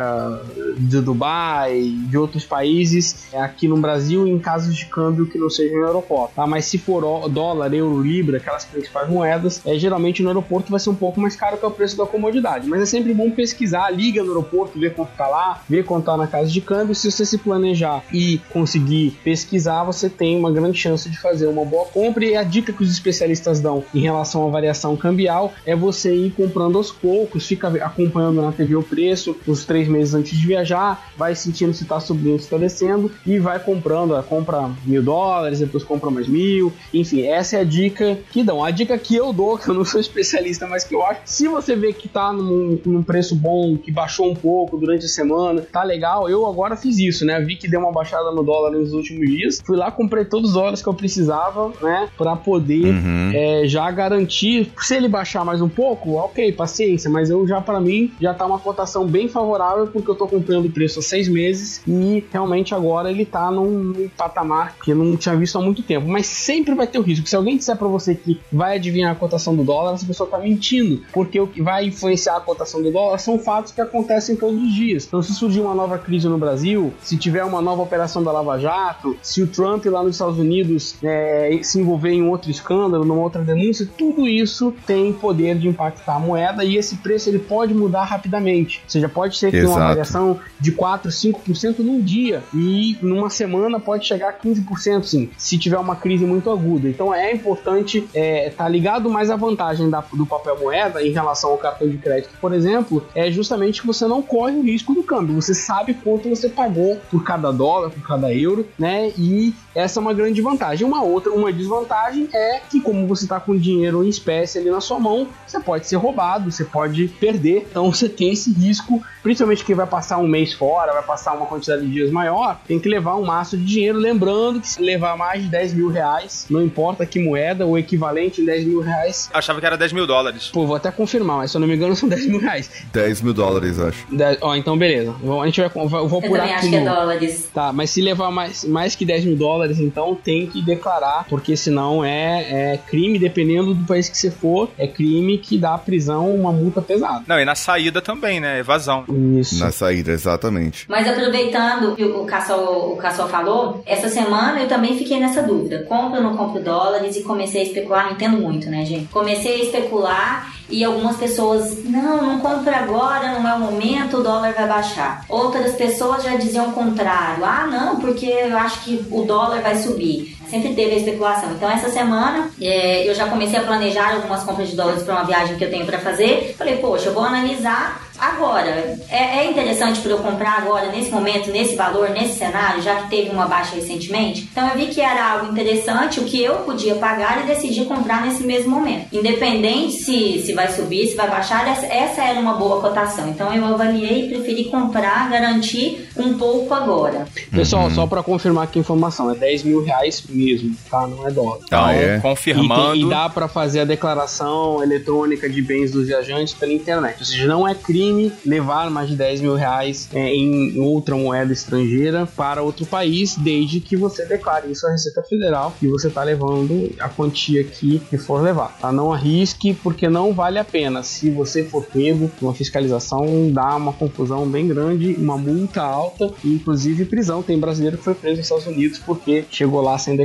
[0.77, 5.81] de Dubai, de outros países aqui no Brasil em casos de câmbio que não sejam
[5.81, 6.35] no aeroporto.
[6.35, 6.47] Tá?
[6.47, 10.91] Mas se for dólar, euro, libra, aquelas principais moedas, é, geralmente no aeroporto vai ser
[10.91, 12.69] um pouco mais caro que é o preço da comodidade.
[12.69, 16.17] Mas é sempre bom pesquisar, liga no aeroporto, ver quanto tá lá, ver quanto tá
[16.17, 16.95] na casa de câmbio.
[16.95, 21.65] Se você se planejar e conseguir pesquisar, você tem uma grande chance de fazer uma
[21.65, 22.25] boa compra.
[22.25, 26.31] E a dica que os especialistas dão em relação à variação cambial é você ir
[26.33, 31.11] comprando aos poucos, fica acompanhando na TV o preço, os três meses antes de viajar,
[31.17, 35.83] vai sentindo se está subindo, se está descendo e vai comprando, compra mil dólares, depois
[35.83, 38.63] compra mais mil, enfim, essa é a dica que dão.
[38.63, 41.49] A dica que eu dou, que eu não sou especialista, mas que eu acho, se
[41.49, 45.63] você vê que tá num, num preço bom, que baixou um pouco durante a semana,
[45.63, 47.41] tá legal, eu agora fiz isso, né?
[47.41, 50.55] Vi que deu uma baixada no dólar nos últimos dias, fui lá, comprei todos os
[50.55, 52.09] dólares que eu precisava, né?
[52.17, 53.31] Para poder uhum.
[53.35, 57.81] é, já garantir, se ele baixar mais um pouco, ok, paciência, mas eu já, para
[57.81, 61.29] mim, já tá uma cotação bem favorável, porque eu tô comprando o preço há seis
[61.29, 65.63] meses e realmente agora ele tá num, num patamar que eu não tinha visto há
[65.63, 66.09] muito tempo.
[66.09, 67.29] Mas sempre vai ter o risco.
[67.29, 70.39] Se alguém disser para você que vai adivinhar a cotação do dólar, essa pessoa tá
[70.39, 74.61] mentindo, porque o que vai influenciar a cotação do dólar são fatos que acontecem todos
[74.61, 75.05] os dias.
[75.07, 78.59] Então, se surgir uma nova crise no Brasil, se tiver uma nova operação da Lava
[78.59, 83.23] Jato, se o Trump lá nos Estados Unidos é, se envolver em outro escândalo, numa
[83.23, 87.75] outra denúncia, tudo isso tem poder de impactar a moeda e esse preço ele pode
[87.75, 88.81] mudar rapidamente.
[88.85, 93.31] Ou seja, pode ser que tenha uma variação de 4, 5% num dia e numa
[93.31, 96.89] semana pode chegar a 15%, sim, se tiver uma crise muito aguda.
[96.89, 101.11] Então é importante estar é, tá ligado, mas a vantagem da, do papel moeda em
[101.11, 104.95] relação ao cartão de crédito, por exemplo, é justamente que você não corre o risco
[104.95, 105.41] do câmbio.
[105.41, 109.13] Você sabe quanto você pagou por cada dólar, por cada euro, né?
[109.17, 110.87] E essa é uma grande vantagem.
[110.87, 114.81] Uma outra, uma desvantagem é que como você está com dinheiro em espécie ali na
[114.81, 117.67] sua mão, você pode ser roubado, você pode perder.
[117.71, 121.47] Então você tem esse risco, principalmente quem vai passar um mês fora, vai passar uma
[121.47, 123.99] quantidade de dias maior, tem que levar um maço de dinheiro.
[123.99, 128.43] Lembrando que se levar mais de 10 mil reais, não importa que moeda, o equivalente
[128.43, 129.31] em 10 mil reais.
[129.33, 130.49] Achava que era 10 mil dólares.
[130.49, 132.71] Pô, vou até confirmar, mas se eu não me engano são 10 mil reais.
[132.93, 134.07] 10 mil dólares, acho.
[134.43, 135.15] Ó, então beleza.
[135.43, 136.53] A gente vai, eu vou por aqui.
[136.53, 137.51] acho que é dólares.
[137.55, 141.57] Tá, mas se levar mais, mais que 10 mil dólares, então tem que declarar, porque
[141.57, 146.35] senão é, é crime, dependendo do país que você for, é crime que dá prisão,
[146.35, 147.25] uma multa pesada.
[147.27, 148.59] Não, e na saída também, né?
[148.59, 149.05] Evasão.
[149.15, 149.59] Isso.
[149.59, 150.87] Na saída, exatamente.
[150.89, 155.85] Mas aproveitando que o Cassol, o Cassol falou, essa semana eu também fiquei nessa dúvida.
[155.89, 157.17] Compro ou não compro dólares?
[157.17, 159.07] E comecei a especular, entendo muito, né, gente?
[159.07, 164.23] Comecei a especular e algumas pessoas, não, não compra agora, não é o momento, o
[164.23, 165.25] dólar vai baixar.
[165.29, 169.77] Outras pessoas já diziam o contrário, ah, não, porque eu acho que o dólar vai
[169.77, 170.37] subir.
[170.55, 171.51] Sempre teve a especulação.
[171.51, 175.25] Então, essa semana é, eu já comecei a planejar algumas compras de dólares para uma
[175.25, 176.55] viagem que eu tenho para fazer.
[176.57, 181.51] Falei, poxa, eu vou analisar Agora, é, é, interessante para eu comprar agora, nesse momento,
[181.51, 184.49] nesse valor, nesse cenário, já que teve uma baixa recentemente?
[184.51, 188.23] Então eu vi que era algo interessante, o que eu podia pagar e decidi comprar
[188.25, 189.09] nesse mesmo momento.
[189.13, 193.29] Independente se, se vai subir, se vai baixar, essa, era uma boa cotação.
[193.29, 197.27] Então eu avaliei e preferi comprar, garantir um pouco agora.
[197.51, 197.95] Pessoal, uhum.
[197.95, 201.07] só para confirmar que a informação, é 10 mil reais mesmo, tá?
[201.07, 201.59] Não é dólar.
[201.65, 202.21] Então, é.
[202.21, 202.97] confirmando.
[202.97, 207.19] E, tem, e dá para fazer a declaração eletrônica de bens dos viajantes pela internet.
[207.21, 211.53] Ou seja, não é crime levar mais de 10 mil reais é, em outra moeda
[211.53, 216.23] estrangeira para outro país, desde que você declare isso à Receita Federal e você está
[216.23, 218.77] levando a quantia que for levar.
[218.79, 218.93] Tá?
[218.93, 221.03] Não arrisque, porque não vale a pena.
[221.03, 226.55] Se você for pego, uma fiscalização dá uma confusão bem grande, uma multa alta e
[226.55, 227.43] inclusive prisão.
[227.43, 230.24] Tem brasileiro que foi preso nos Estados Unidos porque chegou lá sem declarar.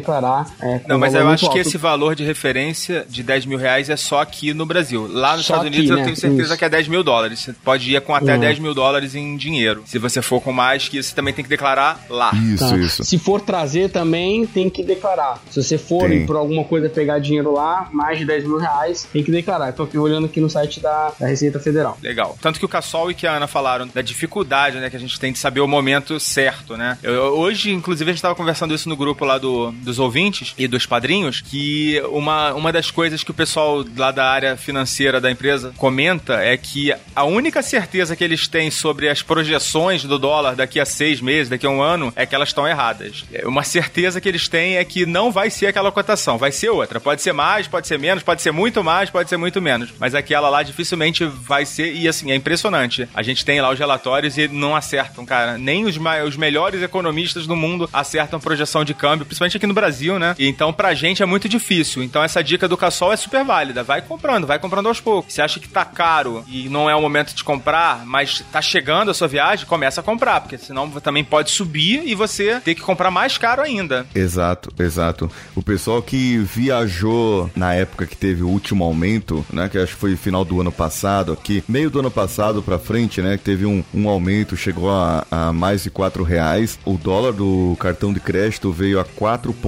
[0.62, 3.96] É, Não, mas eu acho que esse valor de referência de 10 mil reais é
[3.96, 5.08] só aqui no Brasil.
[5.12, 6.04] Lá nos só Estados Unidos aqui, eu né?
[6.06, 6.58] tenho certeza Isso.
[6.58, 7.40] que é 10 mil dólares.
[7.40, 8.40] Você pode ir com até uhum.
[8.40, 9.84] 10 mil dólares em dinheiro.
[9.86, 12.32] Se você for com mais que você também tem que declarar lá.
[12.34, 12.78] Isso, tá.
[12.78, 13.04] isso.
[13.04, 15.42] Se for trazer também, tem que declarar.
[15.50, 19.24] Se você for por alguma coisa pegar dinheiro lá, mais de 10 mil reais, tem
[19.24, 19.70] que declarar.
[19.70, 21.98] Estou aqui olhando aqui no site da, da, Receita Federal.
[22.02, 22.38] Legal.
[22.42, 25.20] Tanto que o Cassol e que a Ana falaram da dificuldade, né, que a gente
[25.20, 26.98] tem de saber o momento certo, né?
[27.04, 30.68] Eu, hoje, inclusive, a gente estava conversando isso no grupo lá do, dos ouvintes e
[30.68, 35.32] dos padrinhos, que uma, uma das coisas que o pessoal lá da área financeira da
[35.32, 40.56] empresa comenta é que a única certeza que eles têm sobre as projeções do dólar
[40.56, 43.26] daqui a seis meses, daqui a um ano, é que elas estão erradas.
[43.34, 46.70] É, uma certeza que eles têm é que não vai ser aquela cotação, vai ser
[46.70, 47.00] outra.
[47.00, 49.90] Pode ser mais, pode ser menos, pode ser muito mais, pode ser muito menos.
[50.00, 51.96] Mas aquela lá dificilmente vai ser.
[51.96, 53.10] E assim, é impressionante.
[53.14, 55.58] A gente tem lá os relatórios e não acertam, cara.
[55.58, 55.98] Nem os,
[56.28, 60.36] os melhores economistas do mundo acertam projeção de câmbio, principalmente aqui no Brasil, né?
[60.38, 62.04] Então, pra gente é muito difícil.
[62.04, 63.84] Então, essa dica do Cassol é super válida.
[63.84, 65.34] Vai comprando, vai comprando aos poucos.
[65.34, 69.12] Você acha que tá caro e não é o momento de comprar, mas tá chegando
[69.12, 72.82] a sua viagem, começa a comprar, porque senão também pode subir e você ter que
[72.82, 74.06] comprar mais caro ainda.
[74.14, 75.32] Exato, exato.
[75.56, 79.70] O pessoal que viajou na época que teve o último aumento, né?
[79.70, 83.22] Que acho que foi final do ano passado aqui, meio do ano passado pra frente,
[83.22, 83.38] né?
[83.38, 86.80] Que teve um, um aumento, chegou a, a mais de 4 reais.
[86.86, 89.06] O dólar do cartão de crédito veio a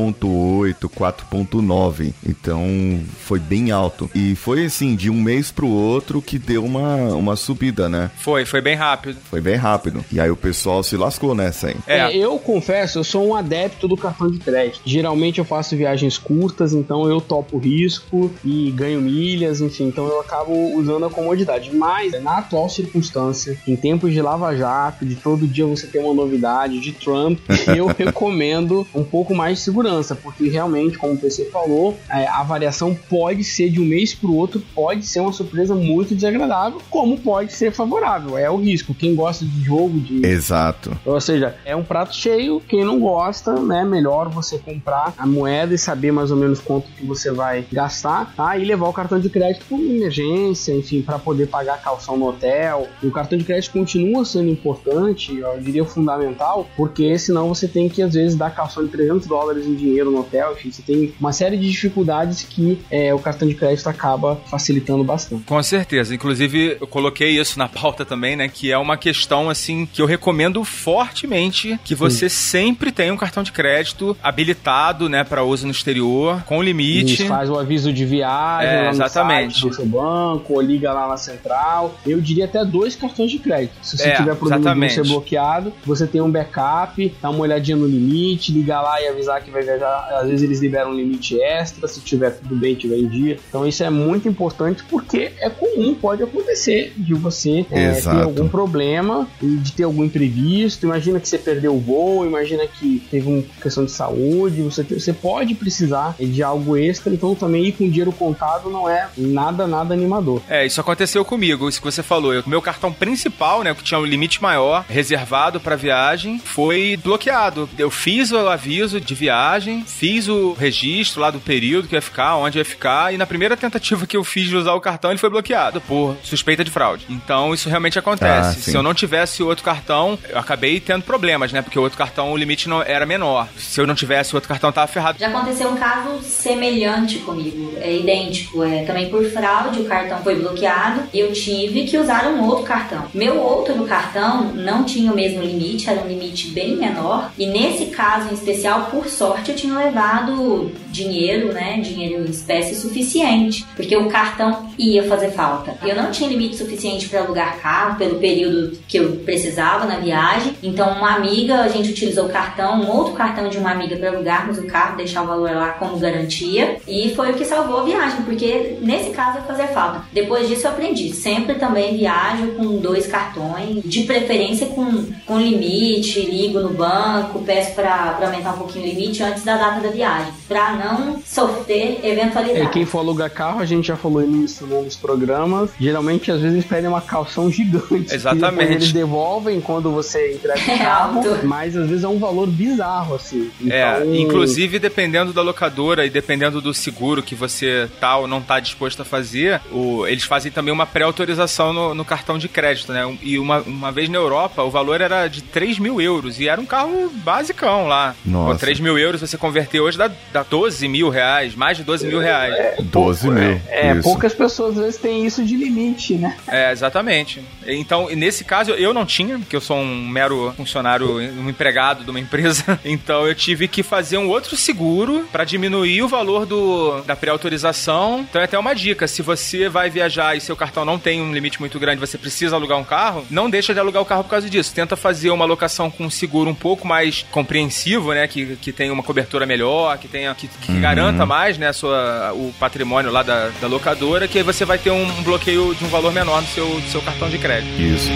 [0.09, 2.13] 4.8, 4.9.
[2.27, 4.09] Então foi bem alto.
[4.15, 8.09] E foi assim, de um mês pro outro que deu uma, uma subida, né?
[8.17, 9.17] Foi, foi bem rápido.
[9.29, 10.03] Foi bem rápido.
[10.11, 11.77] E aí o pessoal se lascou nessa, hein?
[11.85, 11.99] É.
[11.99, 14.81] é, eu confesso, eu sou um adepto do cartão de crédito.
[14.85, 20.19] Geralmente eu faço viagens curtas, então eu topo risco e ganho milhas, enfim, então eu
[20.19, 21.75] acabo usando a comodidade.
[21.75, 26.79] Mas na atual circunstância, em tempos de lava-jato, de todo dia você ter uma novidade,
[26.79, 27.39] de Trump,
[27.75, 32.43] eu recomendo um pouco mais de segurança, porque realmente, como o PC falou, é, a
[32.43, 36.81] variação pode ser de um mês para o outro, pode ser uma surpresa muito desagradável,
[36.89, 38.37] como pode ser favorável.
[38.37, 38.93] É o risco.
[38.93, 40.25] Quem gosta de jogo, de.
[40.25, 40.97] Exato.
[41.05, 42.61] Ou seja, é um prato cheio.
[42.61, 43.83] Quem não gosta, né?
[43.83, 48.33] Melhor você comprar a moeda e saber mais ou menos quanto que você vai gastar,
[48.35, 48.57] tá?
[48.57, 52.27] E levar o cartão de crédito por emergência, enfim, para poder pagar a calção no
[52.27, 52.87] hotel.
[53.01, 57.89] E o cartão de crédito continua sendo importante, eu diria fundamental, porque senão você tem
[57.89, 61.13] que às vezes dar calção de 300 dólares em dinheiro no hotel, enfim, você tem
[61.19, 65.43] uma série de dificuldades que é, o cartão de crédito acaba facilitando bastante.
[65.43, 69.85] Com certeza, inclusive eu coloquei isso na pauta também, né, que é uma questão assim
[69.85, 72.51] que eu recomendo fortemente que você Sim.
[72.51, 77.13] sempre tenha um cartão de crédito habilitado, né, para uso no exterior, com limite.
[77.13, 79.61] Isso, faz o aviso de viagem, é, exatamente.
[79.61, 81.95] do seu banco, ou liga lá na central.
[82.05, 83.73] Eu diria até dois cartões de crédito.
[83.81, 87.77] Se você é, tiver problema de ser bloqueado, você tem um backup, dá uma olhadinha
[87.77, 90.07] no limite, ligar lá e avisar que vai viajar.
[90.19, 93.37] Às vezes eles liberam um limite extra, se tiver tudo bem, tiver em dia.
[93.47, 98.47] Então isso é muito importante porque é comum, pode acontecer de você é, ter algum
[98.47, 100.85] problema e de ter algum imprevisto.
[100.85, 105.13] Imagina que você perdeu o voo, imagina que teve uma questão de saúde, você, você
[105.13, 109.93] pode precisar de algo extra, então também ir com dinheiro contado não é nada, nada
[109.93, 110.41] animador.
[110.49, 112.31] É, isso aconteceu comigo, isso que você falou.
[112.45, 117.69] O meu cartão principal, né, que tinha um limite maior, reservado para viagem, foi bloqueado.
[117.77, 122.35] Eu fiz o aviso de viagem, fiz o registro lá do período que ia ficar,
[122.37, 125.19] onde ia ficar, e na primeira tentativa que eu fiz de usar o cartão, ele
[125.19, 127.05] foi bloqueado por suspeita de fraude.
[127.09, 128.59] Então isso realmente acontece.
[128.59, 131.61] Ah, Se eu não tivesse outro cartão, eu acabei tendo problemas, né?
[131.61, 133.47] Porque o outro cartão, o limite não era menor.
[133.57, 135.19] Se eu não tivesse o outro cartão, tava ferrado.
[135.19, 138.63] Já aconteceu um caso semelhante comigo, é idêntico.
[138.63, 142.63] É, também por fraude, o cartão foi bloqueado e eu tive que usar um outro
[142.63, 143.05] cartão.
[143.13, 147.31] Meu outro cartão não tinha o mesmo limite, era um limite bem menor.
[147.37, 151.79] E nesse caso em especial, por sorte, eu tinha levado dinheiro, né?
[151.79, 155.75] Dinheiro em espécie suficiente, porque o cartão ia fazer falta.
[155.83, 160.55] Eu não tinha limite suficiente para alugar carro pelo período que eu precisava na viagem.
[160.61, 164.09] Então, uma amiga, a gente utilizou o cartão, um outro cartão de uma amiga para
[164.09, 166.77] alugarmos o carro, deixar o valor lá como garantia.
[166.87, 170.03] E foi o que salvou a viagem, porque nesse caso ia fazer falta.
[170.11, 171.13] Depois disso, eu aprendi.
[171.13, 177.73] Sempre também viajo com dois cartões, de preferência com, com limite, ligo no banco, peço
[177.75, 182.67] para aumentar um pouquinho o limite antes da data da viagem, para não sofrer eventualidades.
[182.67, 186.65] É, quem for alugar carro, a gente já falou nisso nos programas, geralmente às vezes
[186.65, 188.13] pedem uma calção gigante.
[188.13, 188.73] Exatamente.
[188.73, 192.47] Eles devolvem quando você entrega o é carro, é mas às vezes é um valor
[192.47, 193.49] bizarro, assim.
[193.61, 194.13] É, então...
[194.13, 198.59] É, inclusive dependendo da locadora e dependendo do seguro que você tá ou não tá
[198.59, 203.17] disposto a fazer, o, eles fazem também uma pré-autorização no, no cartão de crédito, né?
[203.21, 206.59] E uma, uma vez na Europa, o valor era de 3 mil euros e era
[206.59, 208.15] um carro basicão lá.
[208.25, 208.53] Nossa.
[208.53, 212.07] Pô, 3 mil euros você converter hoje dá, dá 12 mil reais, mais de 12
[212.07, 212.75] mil reais.
[212.79, 213.61] 12 mil.
[213.67, 214.03] É, isso.
[214.03, 216.35] poucas pessoas às vezes têm isso de limite, né?
[216.47, 217.41] É, exatamente.
[217.65, 222.09] Então, nesse caso, eu não tinha, porque eu sou um mero funcionário, um empregado de
[222.09, 222.79] uma empresa.
[222.91, 228.25] Então, eu tive que fazer um outro seguro para diminuir o valor do, da pré-autorização.
[228.29, 231.33] Então, é até uma dica: se você vai viajar e seu cartão não tem um
[231.33, 234.31] limite muito grande, você precisa alugar um carro, não deixa de alugar o carro por
[234.31, 234.73] causa disso.
[234.73, 238.27] Tenta fazer uma locação com um seguro um pouco mais compreensivo, né?
[238.27, 241.67] Que, que tenha uma cobertura melhor, que tenha que, que garanta mais, né?
[241.67, 245.75] a Sua, o patrimônio lá da, da locadora, que aí você vai ter um, bloqueio
[245.75, 247.79] de um valor menor no seu, do seu cartão de crédito.
[247.79, 248.09] Isso.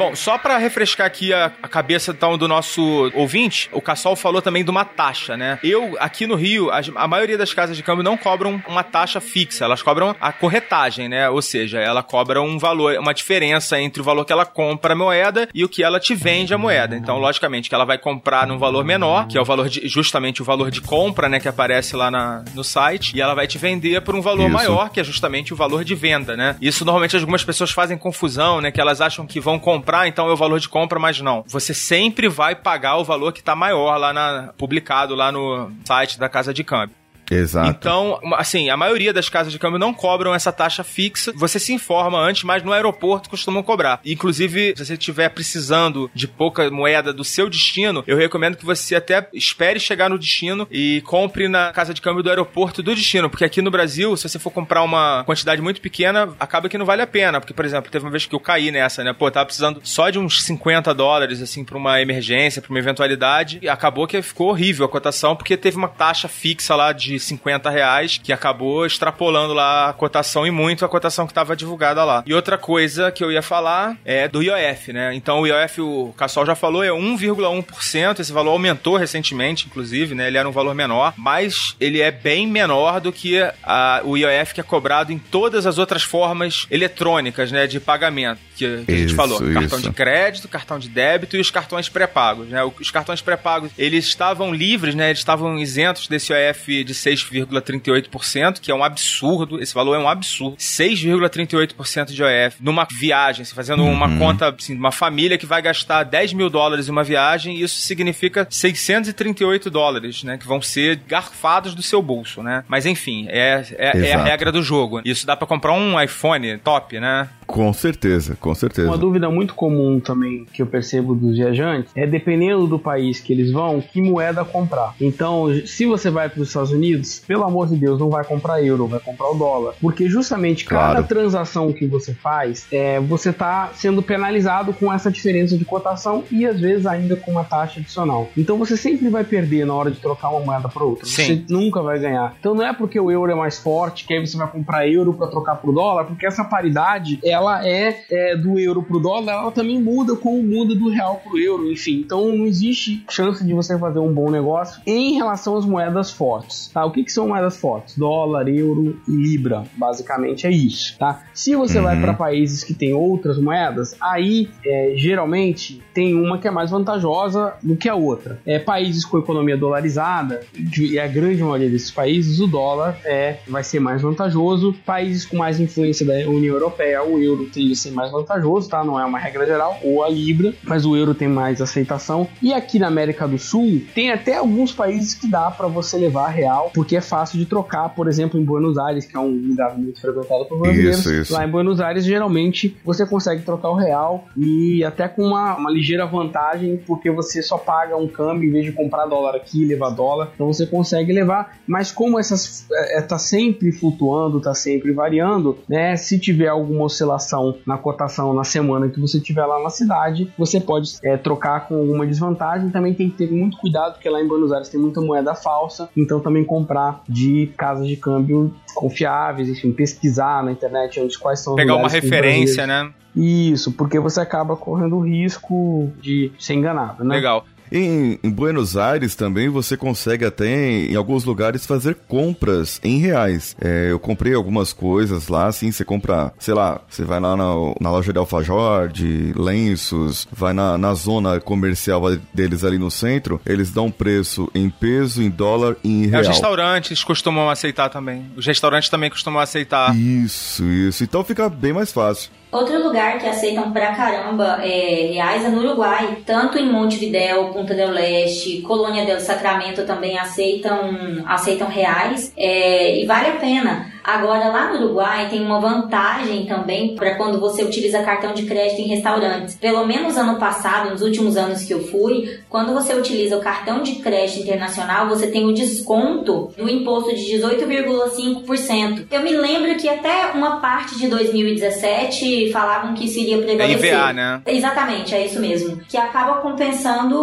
[0.00, 4.40] Bom, só pra refrescar aqui a, a cabeça então, do nosso ouvinte, o Cassol falou
[4.40, 5.58] também de uma taxa, né?
[5.62, 9.20] Eu, aqui no Rio, a, a maioria das casas de câmbio não cobram uma taxa
[9.20, 11.28] fixa, elas cobram a corretagem, né?
[11.28, 14.96] Ou seja, ela cobra um valor, uma diferença entre o valor que ela compra a
[14.96, 16.96] moeda e o que ela te vende a moeda.
[16.96, 20.40] Então, logicamente, que ela vai comprar num valor menor, que é o valor de, justamente
[20.40, 21.38] o valor de compra, né?
[21.38, 24.54] Que aparece lá na, no site, e ela vai te vender por um valor Isso.
[24.54, 26.56] maior, que é justamente o valor de venda, né?
[26.58, 28.70] Isso normalmente algumas pessoas fazem confusão, né?
[28.70, 31.44] Que elas acham que vão comprar, então é o valor de compra, mas não.
[31.46, 36.18] Você sempre vai pagar o valor que tá maior lá na publicado lá no site
[36.18, 36.99] da casa de câmbio.
[37.30, 37.70] Exato.
[37.70, 41.32] Então, assim, a maioria das casas de câmbio não cobram essa taxa fixa.
[41.36, 44.00] Você se informa antes, mas no aeroporto costumam cobrar.
[44.04, 48.96] Inclusive, se você estiver precisando de pouca moeda do seu destino, eu recomendo que você
[48.96, 53.30] até espere chegar no destino e compre na casa de câmbio do aeroporto do destino.
[53.30, 56.86] Porque aqui no Brasil, se você for comprar uma quantidade muito pequena, acaba que não
[56.86, 57.40] vale a pena.
[57.40, 59.12] Porque, por exemplo, teve uma vez que eu caí nessa, né?
[59.12, 62.78] Pô, eu tava precisando só de uns 50 dólares, assim, pra uma emergência, pra uma
[62.78, 63.58] eventualidade.
[63.62, 67.70] E acabou que ficou horrível a cotação, porque teve uma taxa fixa lá de 50
[67.70, 72.22] reais, que acabou extrapolando lá a cotação e muito a cotação que estava divulgada lá.
[72.26, 75.14] E outra coisa que eu ia falar é do IOF, né?
[75.14, 78.20] Então o IOF, o Cassol já falou, é 1,1%.
[78.20, 80.28] Esse valor aumentou recentemente, inclusive, né?
[80.28, 84.54] Ele era um valor menor, mas ele é bem menor do que a, o IOF
[84.54, 87.66] que é cobrado em todas as outras formas eletrônicas, né?
[87.66, 89.38] De pagamento, que, que a gente Isso, falou.
[89.38, 89.88] Cartão isso.
[89.88, 92.62] de crédito, cartão de débito e os cartões pré-pagos, né?
[92.64, 95.08] Os cartões pré-pagos, eles estavam livres, né?
[95.08, 99.60] Eles estavam isentos desse IOF de 6,38%, que é um absurdo.
[99.60, 100.56] Esse valor é um absurdo.
[100.56, 105.62] 6,38% de IOF numa viagem, assim, fazendo uma conta, assim, de uma família que vai
[105.62, 110.38] gastar 10 mil dólares em uma viagem, e isso significa 638 dólares, né?
[110.38, 112.64] Que vão ser garfados do seu bolso, né?
[112.68, 115.00] Mas enfim, é, é, é a regra do jogo.
[115.04, 117.28] Isso dá pra comprar um iPhone top, né?
[117.46, 118.88] Com certeza, com certeza.
[118.88, 123.32] Uma dúvida muito comum também que eu percebo dos viajantes é dependendo do país que
[123.32, 124.94] eles vão, que moeda comprar.
[125.00, 128.62] Então, se você vai para os Estados Unidos, pelo amor de Deus, não vai comprar
[128.62, 129.74] euro, vai comprar o dólar.
[129.80, 131.06] Porque justamente cada Claro.
[131.06, 136.46] transação que você faz, é, você está sendo penalizado com essa diferença de cotação e
[136.46, 138.28] às vezes ainda com uma taxa adicional.
[138.36, 141.06] Então você sempre vai perder na hora de trocar uma moeda para outra.
[141.06, 141.44] Sim.
[141.46, 142.34] Você nunca vai ganhar.
[142.38, 145.12] Então não é porque o euro é mais forte que aí você vai comprar euro
[145.14, 149.52] para trocar pro dólar, porque essa paridade ela é, é, do euro pro dólar, ela
[149.52, 152.00] também muda como muda do real pro euro, enfim.
[152.04, 156.68] Então não existe chance de você fazer um bom negócio em relação às moedas fortes.
[156.72, 156.79] Tá?
[156.84, 157.96] O que, que são moedas fortes?
[157.96, 160.98] Dólar, euro e libra, basicamente é isso.
[160.98, 161.22] Tá?
[161.34, 166.48] Se você vai para países que têm outras moedas, aí é, geralmente tem uma que
[166.48, 168.40] é mais vantajosa do que a outra.
[168.46, 173.64] É, países com economia dolarizada, e a grande maioria desses países, o dólar é, vai
[173.64, 174.74] ser mais vantajoso.
[174.84, 178.84] Países com mais influência da União Europeia, o euro tende a ser mais vantajoso, tá?
[178.84, 182.28] Não é uma regra geral, ou a libra, mas o euro tem mais aceitação.
[182.42, 186.28] E aqui na América do Sul, tem até alguns países que dá para você levar
[186.28, 189.76] real, porque é fácil de trocar, por exemplo, em Buenos Aires, que é um lugar
[189.76, 191.00] muito frequentado por brasileiros.
[191.00, 191.32] Isso, isso.
[191.32, 195.70] Lá em Buenos Aires, geralmente, você consegue trocar o real e até com uma, uma
[195.70, 199.64] ligeira vantagem, porque você só paga um câmbio em vez de comprar dólar aqui e
[199.64, 200.30] levar dólar.
[200.34, 205.96] Então você consegue levar, mas como essas é, tá sempre flutuando, tá sempre variando, né?
[205.96, 210.60] Se tiver alguma oscilação na cotação na semana que você tiver lá na cidade, você
[210.60, 212.70] pode é, trocar com alguma desvantagem.
[212.70, 215.88] Também tem que ter muito cuidado, porque lá em Buenos Aires tem muita moeda falsa,
[215.96, 221.54] então também comprar de casas de câmbio confiáveis, enfim, pesquisar na internet onde quais são
[221.54, 222.90] os Pegar uma referência, né?
[223.16, 227.16] Isso, porque você acaba correndo o risco de ser enganado, né?
[227.16, 227.44] Legal.
[227.72, 232.98] Em, em Buenos Aires também você consegue até em, em alguns lugares fazer compras em
[232.98, 233.56] reais.
[233.60, 237.54] É, eu comprei algumas coisas lá, assim, você compra, sei lá, você vai lá na,
[237.80, 242.02] na loja de alfajor, de lenços, vai na, na zona comercial
[242.34, 246.22] deles ali no centro, eles dão preço em peso, em dólar e em É, real.
[246.22, 248.26] os restaurantes costumam aceitar também.
[248.36, 249.96] Os restaurantes também costumam aceitar.
[249.96, 251.04] Isso, isso.
[251.04, 252.30] Então fica bem mais fácil.
[252.52, 256.18] Outro lugar que aceitam pra caramba é, reais é no Uruguai.
[256.26, 260.78] Tanto em Montevidéu, Punta del Leste, Colônia del Sacramento também aceitam,
[261.26, 262.32] aceitam reais.
[262.36, 263.92] é, e vale a pena.
[264.02, 268.80] Agora, lá no Uruguai tem uma vantagem também para quando você utiliza cartão de crédito
[268.80, 269.54] em restaurantes.
[269.56, 273.82] Pelo menos ano passado, nos últimos anos que eu fui, quando você utiliza o cartão
[273.82, 279.06] de crédito internacional, você tem o desconto do imposto de 18,5%.
[279.10, 283.92] Eu me lembro que até uma parte de 2017 falavam que isso iria É prevalecer.
[283.94, 284.42] IVA, né?
[284.46, 285.80] Exatamente, é isso mesmo.
[285.88, 287.16] Que acaba compensando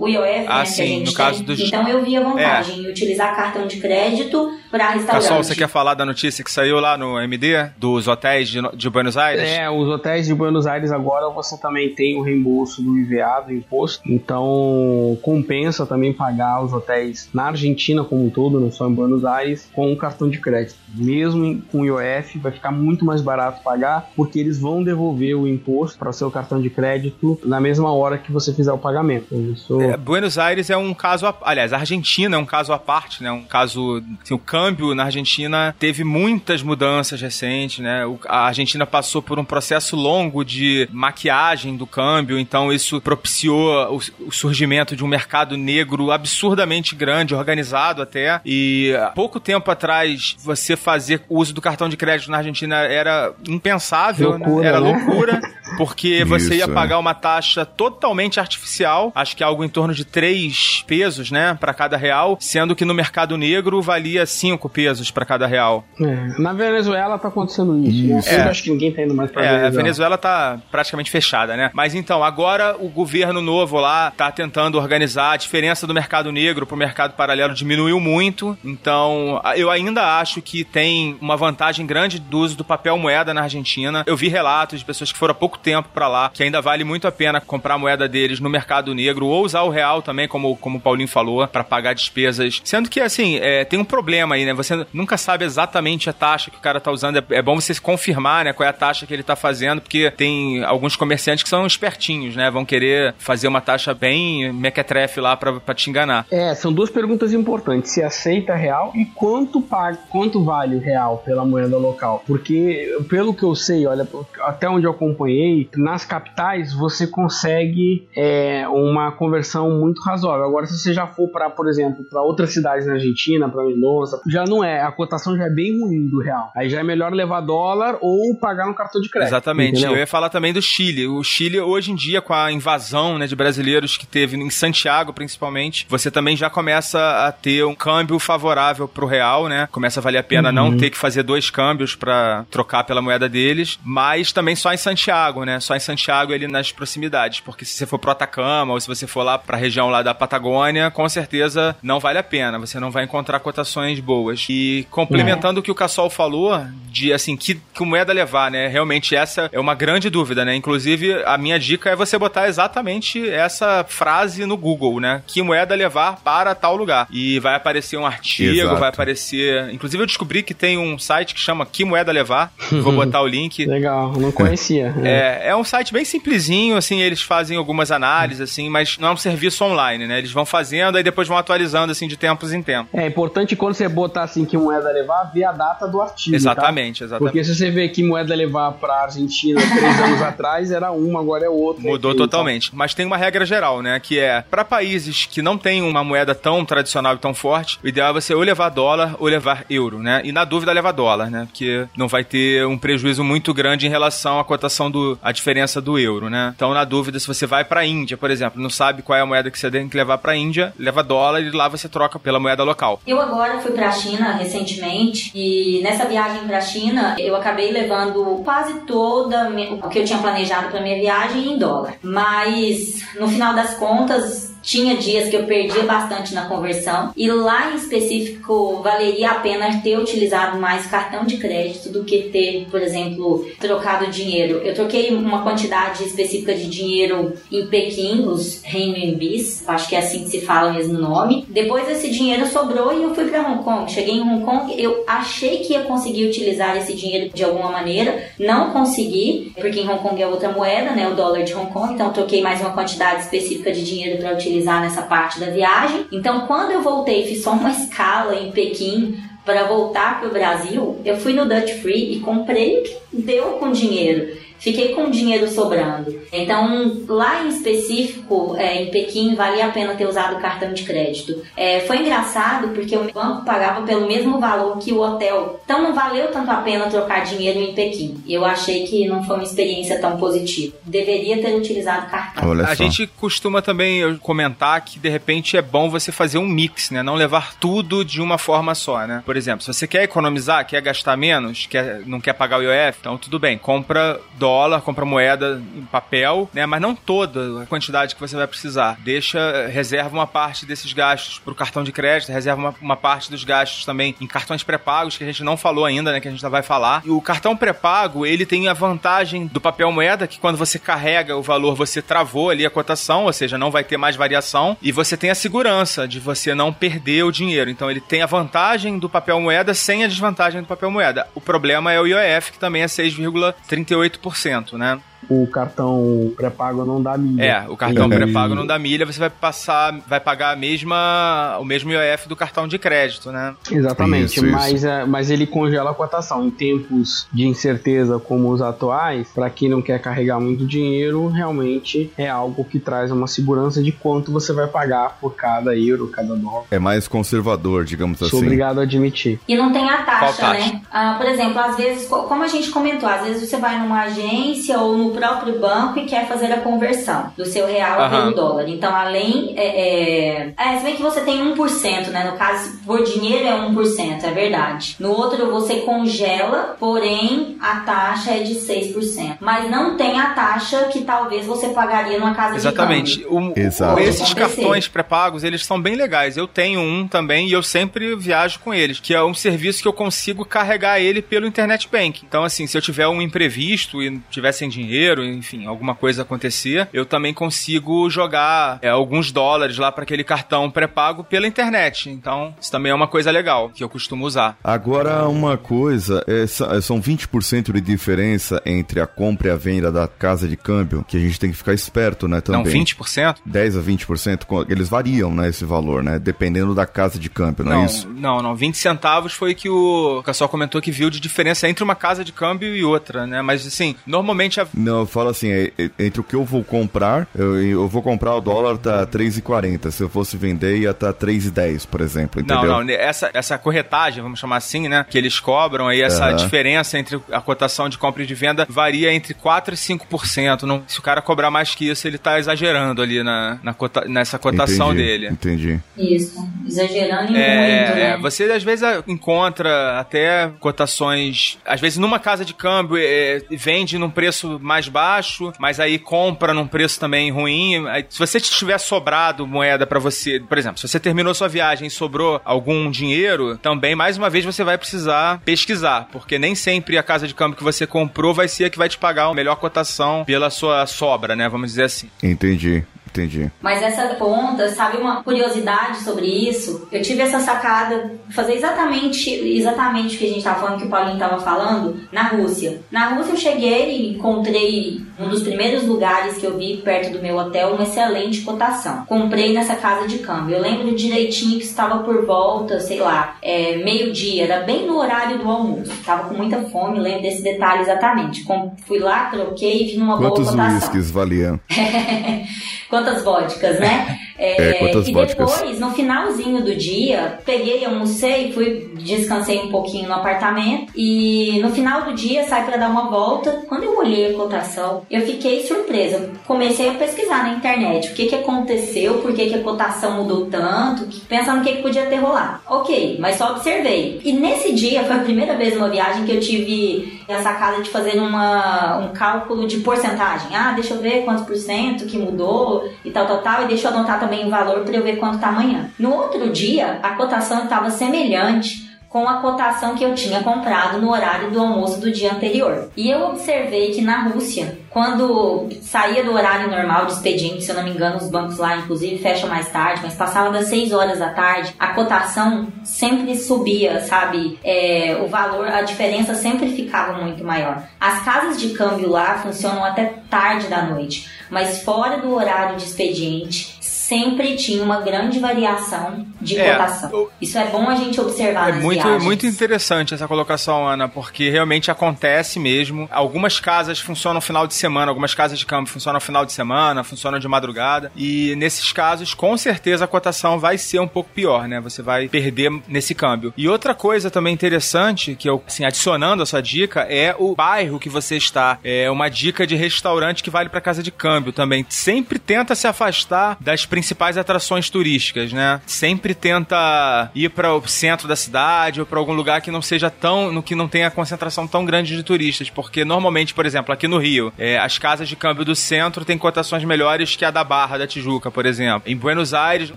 [0.00, 1.46] o IOF, Ah, né, sim, no caso tem.
[1.46, 1.66] dos- É.
[1.66, 5.22] Então eu vi a vantagem em utilizar cartão de crédito para restaurante.
[5.22, 7.70] Pessoal, você quer falar da notícia que saiu lá no MD?
[7.76, 9.42] Dos hotéis de, de Buenos Aires?
[9.48, 13.52] É, os hotéis de Buenos Aires agora você também tem o reembolso do IVA, do
[13.52, 14.02] imposto.
[14.08, 19.24] Então compensa também pagar os hotéis na Argentina como um todo, não só em Buenos
[19.24, 20.76] Aires, com o cartão de crédito.
[20.94, 25.48] Mesmo com o IOF vai ficar muito mais barato pagar, porque eles vão devolver o
[25.48, 29.26] imposto para o seu cartão de crédito na mesma hora que você fizer o pagamento.
[29.32, 32.72] Então, Isso É, Buenos Aires é um caso, a- aliás, a Argentina é um caso
[32.72, 33.30] à parte, né?
[33.32, 38.02] Um caso, assim, o câmbio na Argentina teve muitas mudanças recentes, né?
[38.26, 44.26] A Argentina passou por um processo longo de maquiagem do câmbio, então isso propiciou o,
[44.28, 48.40] o surgimento de um mercado negro absurdamente grande, organizado até.
[48.44, 54.38] E pouco tempo atrás, você fazer uso do cartão de crédito na Argentina era impensável,
[54.38, 54.46] né?
[54.46, 54.92] Loucura, era né?
[54.92, 55.40] loucura,
[55.76, 56.74] porque você ia Isso, é.
[56.74, 61.72] pagar uma taxa totalmente artificial, acho que algo em torno de 3 pesos, né, para
[61.74, 65.84] cada real, sendo que no mercado negro valia 5 pesos para cada real.
[66.00, 68.06] É, na Venezuela tá acontecendo isso.
[68.06, 68.18] né?
[68.18, 68.28] Isso.
[68.30, 68.48] Eu É.
[68.48, 69.76] acho que ninguém tá indo mais pra É, a Venezuela.
[69.82, 71.70] Venezuela tá praticamente fechada, né?
[71.74, 76.66] Mas então, agora o governo novo lá tá tentando organizar a diferença do mercado negro
[76.66, 78.56] pro mercado paralelo diminuiu muito.
[78.64, 83.32] Então, a- eu ainda acho que tem uma vantagem grande do uso do papel moeda
[83.34, 84.02] na Argentina.
[84.06, 86.84] Eu vi relatos de pessoas que foram há pouco tempo pra lá, que ainda vale
[86.84, 90.28] muito a pena comprar a moeda deles no mercado negro ou usar o real também,
[90.28, 92.60] como, como o Paulinho falou, pra pagar despesas.
[92.64, 94.52] Sendo que, assim, é, tem um problema aí, né?
[94.52, 97.18] Você nunca sabe exatamente a taxa que o cara tá usando.
[97.18, 100.10] É, é bom você confirmar, né, qual é a taxa que ele tá fazendo, porque
[100.10, 102.50] tem alguns comerciantes que são espertinhos, né?
[102.50, 106.26] Vão querer fazer uma taxa bem mequetrefe lá pra te enganar.
[106.30, 107.92] É, são duas perguntas importantes.
[107.92, 112.22] Se aceita real e quanto paga, quanto vale o real pela moeda local?
[112.26, 114.06] Porque, pelo que eu sei, olha,
[114.40, 120.44] até onde eu acompanhei, nas capitais você consegue é, uma conversão muito razoável.
[120.44, 124.20] Agora, se você já for para, por exemplo, para outras cidades na Argentina, para Mendoza,
[124.26, 126.50] já não é, a cotação já é bem ruim do real.
[126.56, 129.30] Aí já é melhor levar dólar ou pagar no cartão de crédito.
[129.30, 129.78] Exatamente.
[129.78, 129.92] entendeu?
[129.92, 131.06] Eu ia falar também do Chile.
[131.06, 135.12] O Chile, hoje em dia, com a invasão né, de brasileiros que teve em Santiago,
[135.12, 139.68] principalmente, você também já começa a ter um câmbio favorável pro real, né?
[139.70, 143.28] Começa a valer a pena não ter que fazer dois câmbios para trocar pela moeda
[143.28, 145.60] deles, mas também só em Santiago, né?
[145.60, 149.06] Só em Santiago ali nas proximidades, porque se você for pro Atacama ou se você
[149.06, 152.58] for lá pra região lá da Patagônia, com certeza não vale a pena.
[152.58, 154.46] Você não vai encontrar cotações boas.
[154.48, 158.68] E complementando o que o Cassol falou, de assim, que, que moeda levar, né?
[158.68, 160.54] Realmente essa é uma grande dúvida, né?
[160.54, 165.22] Inclusive, a minha dica é você botar exatamente essa frase no Google, né?
[165.26, 167.06] Que moeda levar para tal lugar.
[167.10, 168.80] E vai aparecer um artigo, Exato.
[168.80, 169.72] vai aparecer.
[169.72, 172.52] Inclusive, eu descobri que tem um site que chama Que Moeda Levar.
[172.70, 173.64] Vou botar o link.
[173.66, 174.94] Legal, não conhecia.
[175.04, 179.12] É, é um site bem simplesinho, assim, eles fazem algumas análises, assim, mas não é
[179.12, 180.18] um serviço online, né?
[180.18, 182.92] Eles vão fazendo e depois vão atualizando, assim, de tempos em tempos.
[182.92, 186.34] É importante quando você botar assim que moeda levar, ver a data do artigo.
[186.34, 187.04] Exatamente, tá?
[187.04, 187.32] exatamente.
[187.32, 191.44] Porque se você vê que moeda levar pra Argentina três anos atrás, era uma, agora
[191.44, 191.82] é outra.
[191.82, 192.74] Mudou enfim, totalmente.
[192.74, 194.00] Mas tem uma regra geral, né?
[194.00, 197.88] Que é, para países que não têm uma moeda tão tradicional e tão forte, o
[197.88, 200.20] ideal é você ou levar dólar ou levar euro, né?
[200.24, 201.46] E na dúvida, levar dólar, né?
[201.46, 205.11] Porque não vai ter um prejuízo muito grande em relação à cotação do.
[205.22, 206.52] A diferença do euro, né?
[206.54, 209.26] Então, na dúvida, se você vai pra Índia, por exemplo, não sabe qual é a
[209.26, 212.40] moeda que você tem que levar pra Índia, leva dólar e lá você troca pela
[212.40, 213.00] moeda local.
[213.06, 218.80] Eu agora fui pra China recentemente e nessa viagem pra China eu acabei levando quase
[218.80, 219.50] toda
[219.82, 221.94] o que eu tinha planejado pra minha viagem em dólar.
[222.02, 227.12] Mas no final das contas tinha dias que eu perdia bastante na conversão.
[227.16, 232.30] E lá em específico, valeria a pena ter utilizado mais cartão de crédito do que
[232.30, 234.58] ter, por exemplo, trocado dinheiro.
[234.58, 240.24] Eu troquei uma quantidade específica de dinheiro em Pequim, os renminbis, acho que é assim
[240.24, 241.44] que se fala mesmo o nome.
[241.48, 243.90] Depois esse dinheiro sobrou e eu fui para Hong Kong.
[243.90, 248.30] Cheguei em Hong Kong, eu achei que ia conseguir utilizar esse dinheiro de alguma maneira,
[248.38, 251.94] não consegui, porque em Hong Kong é outra moeda, né, o dólar de Hong Kong,
[251.94, 256.06] então troquei mais uma quantidade específica de dinheiro para utilizar nessa parte da viagem.
[256.12, 261.00] Então, quando eu voltei, fiz só uma escala em Pequim para voltar para o Brasil,
[261.04, 265.48] eu fui no Dutch Free e comprei o que deu com dinheiro fiquei com dinheiro
[265.48, 266.22] sobrando.
[266.32, 270.84] Então, lá em específico, é, em Pequim, valia a pena ter usado o cartão de
[270.84, 271.42] crédito.
[271.56, 275.60] É, foi engraçado porque o banco pagava pelo mesmo valor que o hotel.
[275.64, 278.22] Então, não valeu tanto a pena trocar dinheiro em Pequim.
[278.26, 280.76] Eu achei que não foi uma experiência tão positiva.
[280.84, 282.48] Deveria ter utilizado cartão.
[282.48, 286.90] Olha a gente costuma também comentar que, de repente, é bom você fazer um mix,
[286.90, 287.02] né?
[287.02, 289.22] Não levar tudo de uma forma só, né?
[289.26, 292.98] Por exemplo, se você quer economizar, quer gastar menos, quer, não quer pagar o IOF,
[293.00, 296.66] então tudo bem, compra dólar dólar, compra moeda em papel, né?
[296.66, 298.98] Mas não toda a quantidade que você vai precisar.
[299.00, 303.30] Deixa, reserva uma parte desses gastos para o cartão de crédito, reserva uma, uma, parte
[303.30, 306.20] dos gastos também em cartões pré-pagos, que a gente não falou ainda, né?
[306.20, 307.02] Que a gente vai falar.
[307.04, 311.36] E o cartão pré-pago, ele tem a vantagem do papel moeda, que quando você carrega
[311.36, 314.76] o valor, você travou ali a cotação, ou seja, não vai ter mais variação.
[314.82, 317.70] E você tem a segurança de você não perder o dinheiro.
[317.70, 321.26] Então ele tem a vantagem do papel moeda sem a desvantagem do papel moeda.
[321.34, 324.41] O problema é o IOF, que também é 6,38%
[324.78, 325.00] né?
[325.28, 327.42] O cartão pré-pago não dá milha.
[327.42, 331.64] É, o cartão pré-pago não dá milha, você vai passar, vai pagar a mesma, o
[331.64, 333.54] mesmo IOF do cartão de crédito, né?
[333.70, 334.86] Exatamente, isso, mas, isso.
[334.86, 336.42] É, mas ele congela a cotação.
[336.42, 342.10] Em tempos de incerteza como os atuais, para quem não quer carregar muito dinheiro, realmente
[342.16, 346.34] é algo que traz uma segurança de quanto você vai pagar por cada euro, cada
[346.34, 346.64] dólar.
[346.70, 348.36] É mais conservador, digamos Sou assim.
[348.36, 349.40] Sou obrigado a admitir.
[349.46, 350.52] E não tem a taxa, taxa?
[350.52, 350.82] né?
[350.90, 354.78] Ah, por exemplo, às vezes, como a gente comentou, às vezes você vai numa agência
[354.78, 358.10] ou no próprio banco e quer fazer a conversão do seu real uhum.
[358.10, 358.68] pelo dólar.
[358.68, 359.54] Então, além.
[359.56, 362.28] É, é, é, se bem que você tem 1%, né?
[362.30, 364.96] No caso, por dinheiro é 1%, é verdade.
[364.98, 369.36] No outro, você congela, porém a taxa é de 6%.
[369.40, 373.18] Mas não tem a taxa que talvez você pagaria numa casa Exatamente.
[373.18, 373.52] de câmbio.
[373.56, 374.00] Exato.
[374.00, 376.36] Esses cartões pré-pagos, eles são bem legais.
[376.36, 379.88] Eu tenho um também e eu sempre viajo com eles, que é um serviço que
[379.88, 382.22] eu consigo carregar ele pelo Internet Bank.
[382.26, 386.22] Então, assim, se eu tiver um imprevisto e tiver sem dinheiro, dinheiro, enfim, alguma coisa
[386.22, 392.08] acontecer, eu também consigo jogar é, alguns dólares lá para aquele cartão pré-pago pela internet.
[392.08, 394.56] Então, isso também é uma coisa legal que eu costumo usar.
[394.62, 400.06] Agora, uma coisa, é, são 20% de diferença entre a compra e a venda da
[400.06, 402.62] casa de câmbio, que a gente tem que ficar esperto, né, também.
[402.62, 403.36] Não, 20%?
[403.44, 407.72] 10 a 20%, eles variam, né, esse valor, né, dependendo da casa de câmbio, não,
[407.72, 408.08] é não é isso?
[408.08, 411.94] Não, não, 20 centavos foi que o pessoal comentou que viu de diferença entre uma
[411.94, 414.66] casa de câmbio e outra, né, mas assim, normalmente a...
[414.74, 418.02] Não, eu falo assim, é, é, entre o que eu vou comprar, eu, eu vou
[418.02, 419.90] comprar o dólar tá 3,40.
[419.90, 422.64] Se eu fosse vender, ia tá 3,10, por exemplo, entendeu?
[422.64, 426.36] Não, não, essa, essa corretagem, vamos chamar assim, né, que eles cobram aí, essa uhum.
[426.36, 430.62] diferença entre a cotação de compra e de venda varia entre 4 e 5%.
[430.62, 434.04] Não, se o cara cobrar mais que isso, ele tá exagerando ali na, na cota,
[434.06, 435.28] nessa cotação entendi, dele.
[435.28, 435.80] Entendi.
[435.96, 438.18] Isso, exagerando em é, muito, né?
[438.18, 444.10] Você às vezes encontra até cotações, às vezes numa casa de câmbio é, vende num
[444.10, 447.86] preço mais baixo, mas aí compra num preço também ruim.
[447.88, 451.86] Aí, se você tiver sobrado moeda para você, por exemplo, se você terminou sua viagem
[451.86, 456.98] e sobrou algum dinheiro, também mais uma vez você vai precisar pesquisar, porque nem sempre
[456.98, 459.34] a casa de câmbio que você comprou vai ser a que vai te pagar a
[459.34, 461.48] melhor cotação pela sua sobra, né?
[461.48, 462.08] Vamos dizer assim.
[462.22, 462.84] Entendi.
[463.12, 463.50] Entendi.
[463.60, 466.88] Mas essa conta, sabe uma curiosidade sobre isso?
[466.90, 470.90] Eu tive essa sacada, fazer exatamente, exatamente o que a gente estava falando, que o
[470.90, 472.80] Paulinho estava falando, na Rússia.
[472.90, 477.22] Na Rússia eu cheguei e encontrei um dos primeiros lugares que eu vi perto do
[477.22, 479.04] meu hotel uma excelente cotação.
[479.06, 480.56] Comprei nessa casa de câmbio.
[480.56, 485.38] Eu lembro direitinho que estava por volta, sei lá, é, meio-dia, era bem no horário
[485.38, 485.92] do almoço.
[486.04, 488.44] Tava com muita fome, lembro desse detalhe exatamente.
[488.86, 490.64] Fui lá, troquei e vi numa Quantos boa cotação.
[490.64, 491.60] Quantos uísques valiam?
[493.02, 494.18] quantas vodkas, né?
[494.38, 495.52] É, é, quantas e vodkas?
[495.52, 501.70] depois, no finalzinho do dia, peguei, almocei, fui, descansei um pouquinho no apartamento e no
[501.70, 503.62] final do dia saí para dar uma volta.
[503.68, 506.30] Quando eu olhei a cotação, eu fiquei surpresa.
[506.44, 510.46] Comecei a pesquisar na internet o que, que aconteceu, por que, que a cotação mudou
[510.46, 512.62] tanto, pensando o que, que podia ter rolado.
[512.68, 514.20] Ok, mas só observei.
[514.24, 517.90] E nesse dia foi a primeira vez numa viagem que eu tive a sacada de
[517.90, 520.56] fazer uma, um cálculo de porcentagem.
[520.56, 523.88] Ah, deixa eu ver quantos por cento que mudou e tal, tal, tal, e deixa
[523.88, 525.90] eu anotar também o valor para eu ver quanto tá amanhã.
[525.98, 531.10] No outro dia, a cotação estava semelhante com a cotação que eu tinha comprado no
[531.10, 532.88] horário do almoço do dia anterior.
[532.96, 537.76] E eu observei que na Rússia, quando saía do horário normal de expediente, se eu
[537.76, 541.18] não me engano, os bancos lá inclusive fecham mais tarde, mas passava das 6 horas
[541.18, 544.58] da tarde, a cotação sempre subia, sabe?
[544.64, 547.82] É, o valor, a diferença sempre ficava muito maior.
[548.00, 552.84] As casas de câmbio lá funcionam até tarde da noite, mas fora do horário de
[552.84, 553.76] expediente,
[554.12, 557.10] sempre tinha uma grande variação de É, cotação.
[557.12, 559.24] o- Isso é bom a gente observar É nas muito, viagens.
[559.24, 563.08] muito interessante essa colocação, Ana, porque realmente acontece mesmo.
[563.10, 566.52] Algumas casas funcionam no final de semana, algumas casas de câmbio funcionam no final de
[566.52, 568.12] semana, funcionam de madrugada.
[568.14, 571.80] E nesses casos, com certeza a cotação vai ser um pouco pior, né?
[571.80, 573.54] Você vai perder nesse câmbio.
[573.56, 577.98] E outra coisa também interessante, que eu, assim, adicionando a sua dica, é o bairro
[577.98, 578.78] que você está.
[578.84, 581.86] É uma dica de restaurante que vale para casa de câmbio também.
[581.88, 584.01] Sempre tenta se afastar das principais
[584.38, 585.80] atrações turísticas, né?
[585.86, 590.10] Sempre tenta ir para o centro da cidade ou para algum lugar que não seja
[590.10, 594.06] tão, no que não tenha concentração tão grande de turistas, porque normalmente, por exemplo, aqui
[594.08, 597.64] no Rio, é, as casas de câmbio do centro têm cotações melhores que a da
[597.64, 599.02] Barra da Tijuca, por exemplo.
[599.06, 599.92] Em Buenos Aires,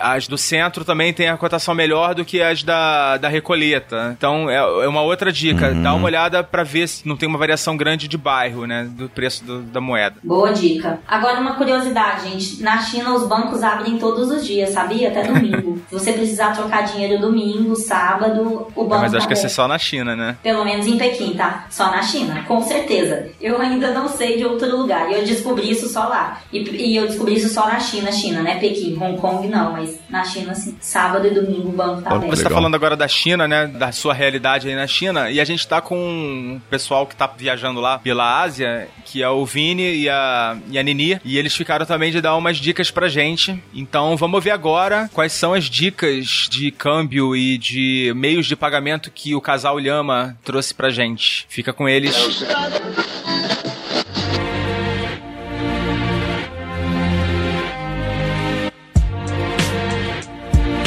[0.00, 4.14] as do centro também têm a cotação melhor do que as da, da Recoleta.
[4.16, 5.82] Então é, é uma outra dica, Uhum.
[5.82, 9.08] dá uma olhada para ver se não tem uma variação grande de bairro, né, do
[9.08, 10.16] preço do- da moeda.
[10.22, 11.00] Boa dica.
[11.06, 12.62] Agora, uma curiosidade, gente.
[12.62, 15.08] Na China, os bancos abrem todos os dias, sabia?
[15.08, 15.80] Até domingo.
[15.88, 19.02] Se você precisar trocar dinheiro domingo, sábado, o banco.
[19.02, 19.56] Mas acho que ia ser aberto.
[19.56, 20.36] só na China, né?
[20.42, 21.66] Pelo menos em Pequim, tá?
[21.70, 23.28] Só na China, com certeza.
[23.40, 25.10] Eu ainda não sei de outro lugar.
[25.10, 26.40] E eu descobri isso só lá.
[26.52, 28.58] E, e eu descobri isso só na China, China, né?
[28.58, 30.76] Pequim, Hong Kong não, mas na China sim.
[30.80, 32.30] Sábado e domingo o banco tá aberto.
[32.30, 33.66] Você tá falando agora da China, né?
[33.66, 35.30] Da sua realidade aí na China.
[35.30, 39.28] E a gente tá com um pessoal que tá viajando lá pela Ásia, que é
[39.28, 41.20] o Vini e a, e a Nini.
[41.24, 43.61] E eles ficaram também de dar umas dicas pra gente.
[43.74, 49.10] Então vamos ver agora quais são as dicas de câmbio e de meios de pagamento
[49.10, 51.46] que o casal Lhama trouxe pra gente.
[51.48, 52.44] Fica com eles.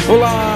[0.08, 0.55] Olá,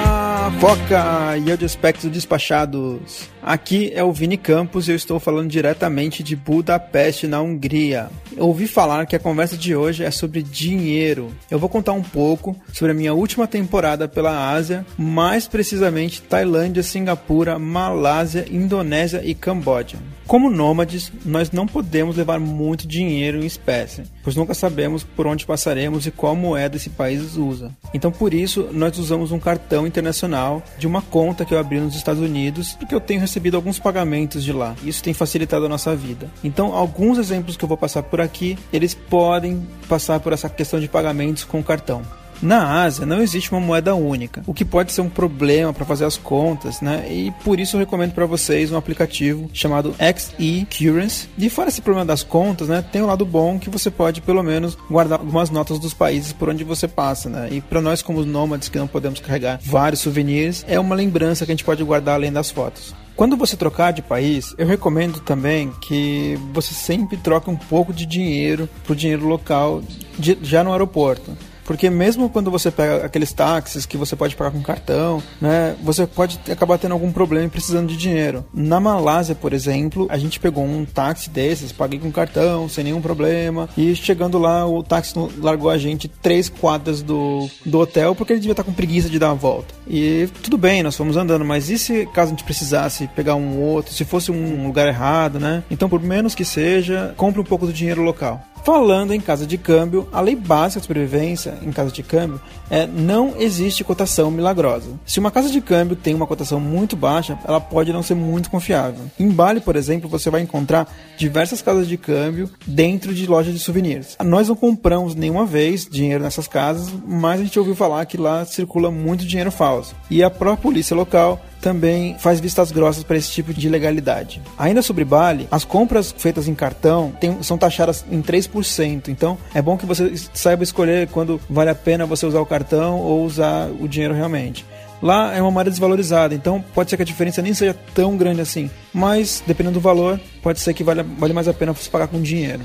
[0.59, 3.29] Foca e Audiospectos despachados.
[3.41, 8.09] Aqui é o Vini Campos e eu estou falando diretamente de Budapeste, na Hungria.
[8.35, 11.31] Eu ouvi falar que a conversa de hoje é sobre dinheiro.
[11.49, 16.83] Eu vou contar um pouco sobre a minha última temporada pela Ásia, mais precisamente Tailândia,
[16.83, 19.97] Singapura, Malásia, Indonésia e Camboja.
[20.29, 25.43] Como nômades, nós não podemos levar muito dinheiro em espécie, pois nunca sabemos por onde
[25.43, 27.75] passaremos e qual moeda esse país usa.
[27.95, 31.95] Então, por isso, nós usamos um cartão internacional de uma conta que eu abri nos
[31.95, 34.75] Estados Unidos, porque eu tenho recebido alguns pagamentos de lá.
[34.83, 36.29] Isso tem facilitado a nossa vida.
[36.43, 40.79] Então, alguns exemplos que eu vou passar por aqui, eles podem passar por essa questão
[40.79, 42.03] de pagamentos com cartão.
[42.41, 46.05] Na Ásia não existe uma moeda única, o que pode ser um problema para fazer
[46.05, 47.05] as contas, né?
[47.11, 51.27] E por isso eu recomendo para vocês um aplicativo chamado XE Currency.
[51.37, 54.41] E fora esse problema das contas, né, tem um lado bom que você pode pelo
[54.41, 57.49] menos guardar algumas notas dos países por onde você passa, né?
[57.51, 61.51] E para nós como nômades que não podemos carregar vários souvenirs, é uma lembrança que
[61.51, 62.93] a gente pode guardar além das fotos.
[63.15, 68.05] Quando você trocar de país, eu recomendo também que você sempre troque um pouco de
[68.05, 69.81] dinheiro pro dinheiro local
[70.17, 71.37] de- já no aeroporto.
[71.69, 76.07] Porque mesmo quando você pega aqueles táxis que você pode pagar com cartão, né, você
[76.07, 78.43] pode acabar tendo algum problema e precisando de dinheiro.
[78.51, 82.99] Na Malásia, por exemplo, a gente pegou um táxi desses, paguei com cartão, sem nenhum
[82.99, 88.33] problema, e chegando lá, o táxi largou a gente três quadras do, do hotel, porque
[88.33, 89.71] ele devia estar com preguiça de dar a volta.
[89.87, 93.61] E tudo bem, nós fomos andando, mas e se caso a gente precisasse pegar um
[93.61, 95.63] outro, se fosse um lugar errado, né?
[95.69, 98.43] Então, por menos que seja, compre um pouco do dinheiro local.
[98.63, 102.39] Falando em casa de câmbio, a lei básica de sobrevivência em casa de câmbio
[102.69, 104.91] é não existe cotação milagrosa.
[105.05, 108.49] Se uma casa de câmbio tem uma cotação muito baixa, ela pode não ser muito
[108.49, 109.05] confiável.
[109.19, 110.87] Em Bali, por exemplo, você vai encontrar
[111.17, 114.15] diversas casas de câmbio dentro de lojas de souvenirs.
[114.23, 118.45] Nós não compramos nenhuma vez dinheiro nessas casas, mas a gente ouviu falar que lá
[118.45, 119.95] circula muito dinheiro falso.
[120.09, 124.41] E a própria polícia local também faz vistas grossas para esse tipo de ilegalidade.
[124.57, 129.61] Ainda sobre Bali, as compras feitas em cartão tem- são taxadas em 3%, então é
[129.61, 133.69] bom que você saiba escolher quando vale a pena você usar o cartão ou usar
[133.79, 134.65] o dinheiro realmente.
[135.01, 138.41] Lá é uma moeda desvalorizada, então pode ser que a diferença nem seja tão grande
[138.41, 142.07] assim, mas dependendo do valor, pode ser que vale, vale mais a pena você pagar
[142.07, 142.61] com dinheiro.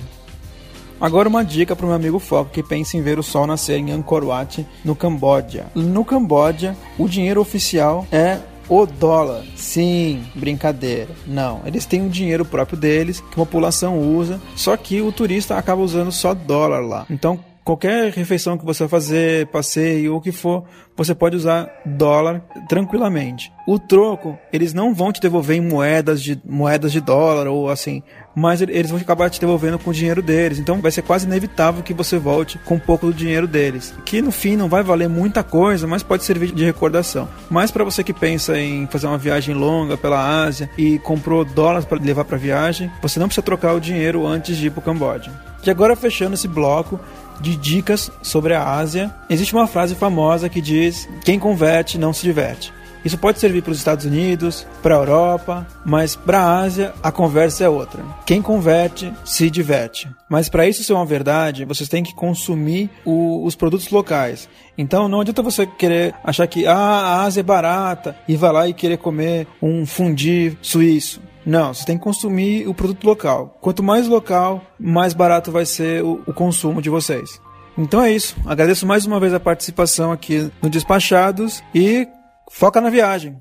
[1.01, 3.78] Agora uma dica para o meu amigo Foco que pensa em ver o sol nascer
[3.78, 5.66] em Angkor Wat, no Camboja.
[5.74, 8.38] No Camboja, o dinheiro oficial é
[8.69, 9.45] o dólar.
[9.57, 11.11] Sim, brincadeira.
[11.27, 15.57] Não, eles têm um dinheiro próprio deles que a população usa, só que o turista
[15.57, 17.07] acaba usando só dólar lá.
[17.11, 22.43] Então, qualquer refeição que você fazer, passeio ou o que for, você pode usar dólar
[22.69, 23.51] tranquilamente.
[23.67, 28.03] O troco, eles não vão te devolver em moedas de moedas de dólar ou assim,
[28.37, 30.59] mas eles vão acabar te devolvendo com o dinheiro deles.
[30.59, 34.31] Então vai ser quase inevitável que você volte com pouco do dinheiro deles, que no
[34.31, 37.29] fim não vai valer muita coisa, mas pode servir de recordação.
[37.51, 41.87] Mas para você que pensa em fazer uma viagem longa pela Ásia e comprou dólares
[41.87, 44.83] para levar para viagem, você não precisa trocar o dinheiro antes de ir para o
[44.83, 45.33] Camboja.
[45.67, 47.01] E agora fechando esse bloco,
[47.41, 52.22] de dicas sobre a Ásia, existe uma frase famosa que diz: quem converte não se
[52.22, 52.72] diverte.
[53.05, 57.12] Isso pode servir para os Estados Unidos, para a Europa, mas para a Ásia a
[57.12, 58.03] conversa é outra.
[58.24, 60.09] Quem converte se diverte.
[60.26, 64.49] Mas para isso ser uma verdade, vocês têm que consumir o, os produtos locais.
[64.78, 68.66] Então não adianta você querer achar que ah, a Ásia é barata e vai lá
[68.66, 71.20] e querer comer um fundi suíço.
[71.47, 73.59] Não, você tem que consumir o produto local.
[73.61, 77.40] Quanto mais local, mais barato vai ser o, o consumo de vocês.
[77.76, 78.34] Então é isso.
[78.47, 82.09] Agradeço mais uma vez a participação aqui no Despachados e
[82.51, 83.36] foca na viagem.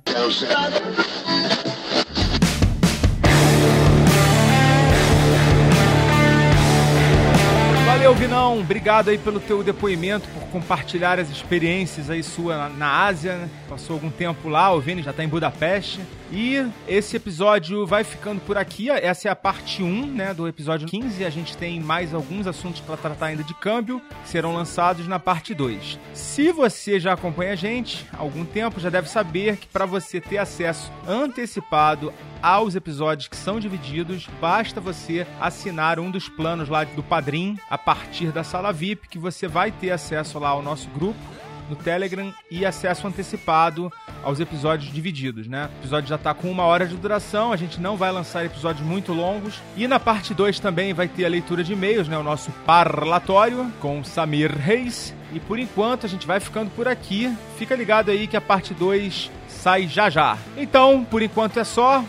[7.85, 8.59] Valeu, Vinão.
[8.59, 13.37] Obrigado aí pelo teu depoimento, por compartilhar as experiências aí sua na, na Ásia.
[13.37, 13.49] Né?
[13.69, 16.01] Passou algum tempo lá, o Vini já tá em Budapeste.
[16.35, 18.89] E esse episódio vai ficando por aqui.
[18.89, 21.23] Essa é a parte 1, né, do episódio 15.
[21.23, 25.53] A gente tem mais alguns assuntos para tratar ainda de câmbio, serão lançados na parte
[25.53, 25.99] 2.
[26.11, 30.19] Se você já acompanha a gente há algum tempo, já deve saber que para você
[30.19, 32.11] ter acesso antecipado
[32.41, 37.77] aos episódios que são divididos, basta você assinar um dos planos lá do Padrim a
[37.77, 42.33] partir da sala VIP, que você vai ter acesso lá ao nosso grupo no Telegram
[42.49, 43.91] e acesso antecipado
[44.23, 45.69] aos episódios divididos, né?
[45.75, 48.85] O episódio já tá com uma hora de duração, a gente não vai lançar episódios
[48.85, 49.61] muito longos.
[49.75, 52.17] E na parte 2 também vai ter a leitura de e-mails, né?
[52.17, 55.13] O nosso parlatório com Samir Reis.
[55.33, 57.35] E por enquanto a gente vai ficando por aqui.
[57.57, 60.37] Fica ligado aí que a parte 2 sai já já.
[60.55, 62.03] Então, por enquanto é só.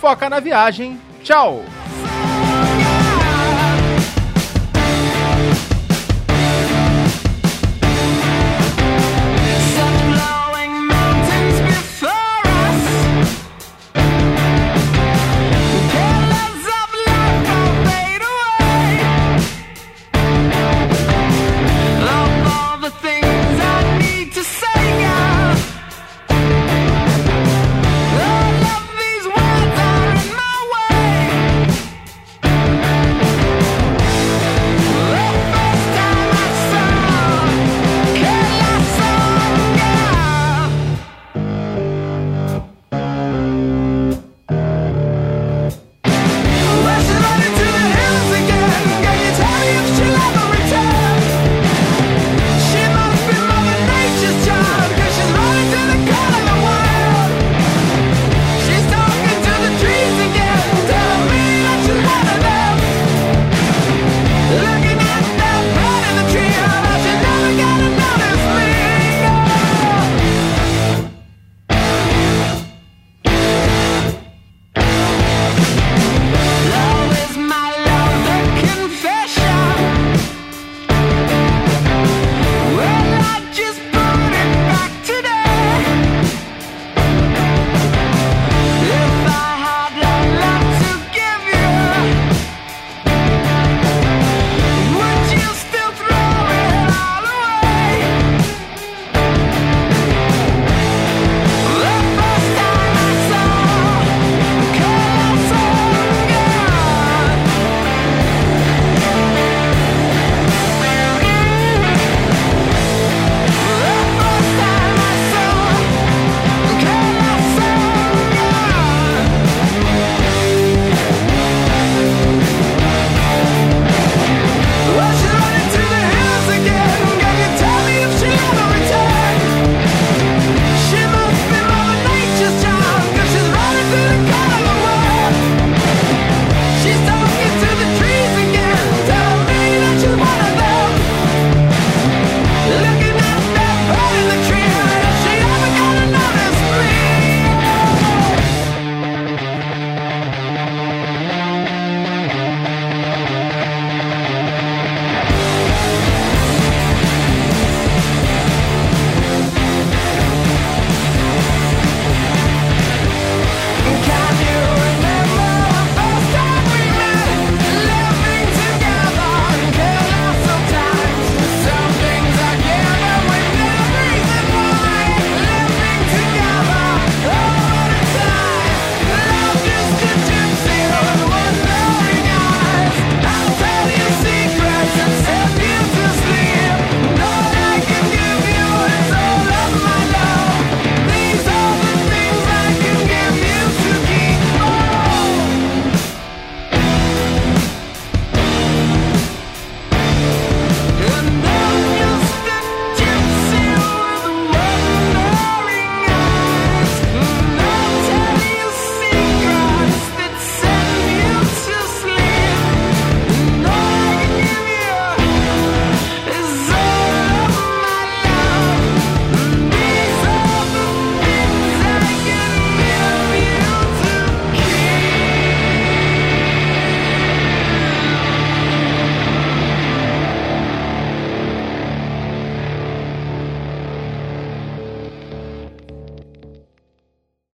[0.00, 1.00] Foca na viagem.
[1.24, 1.64] Tchau!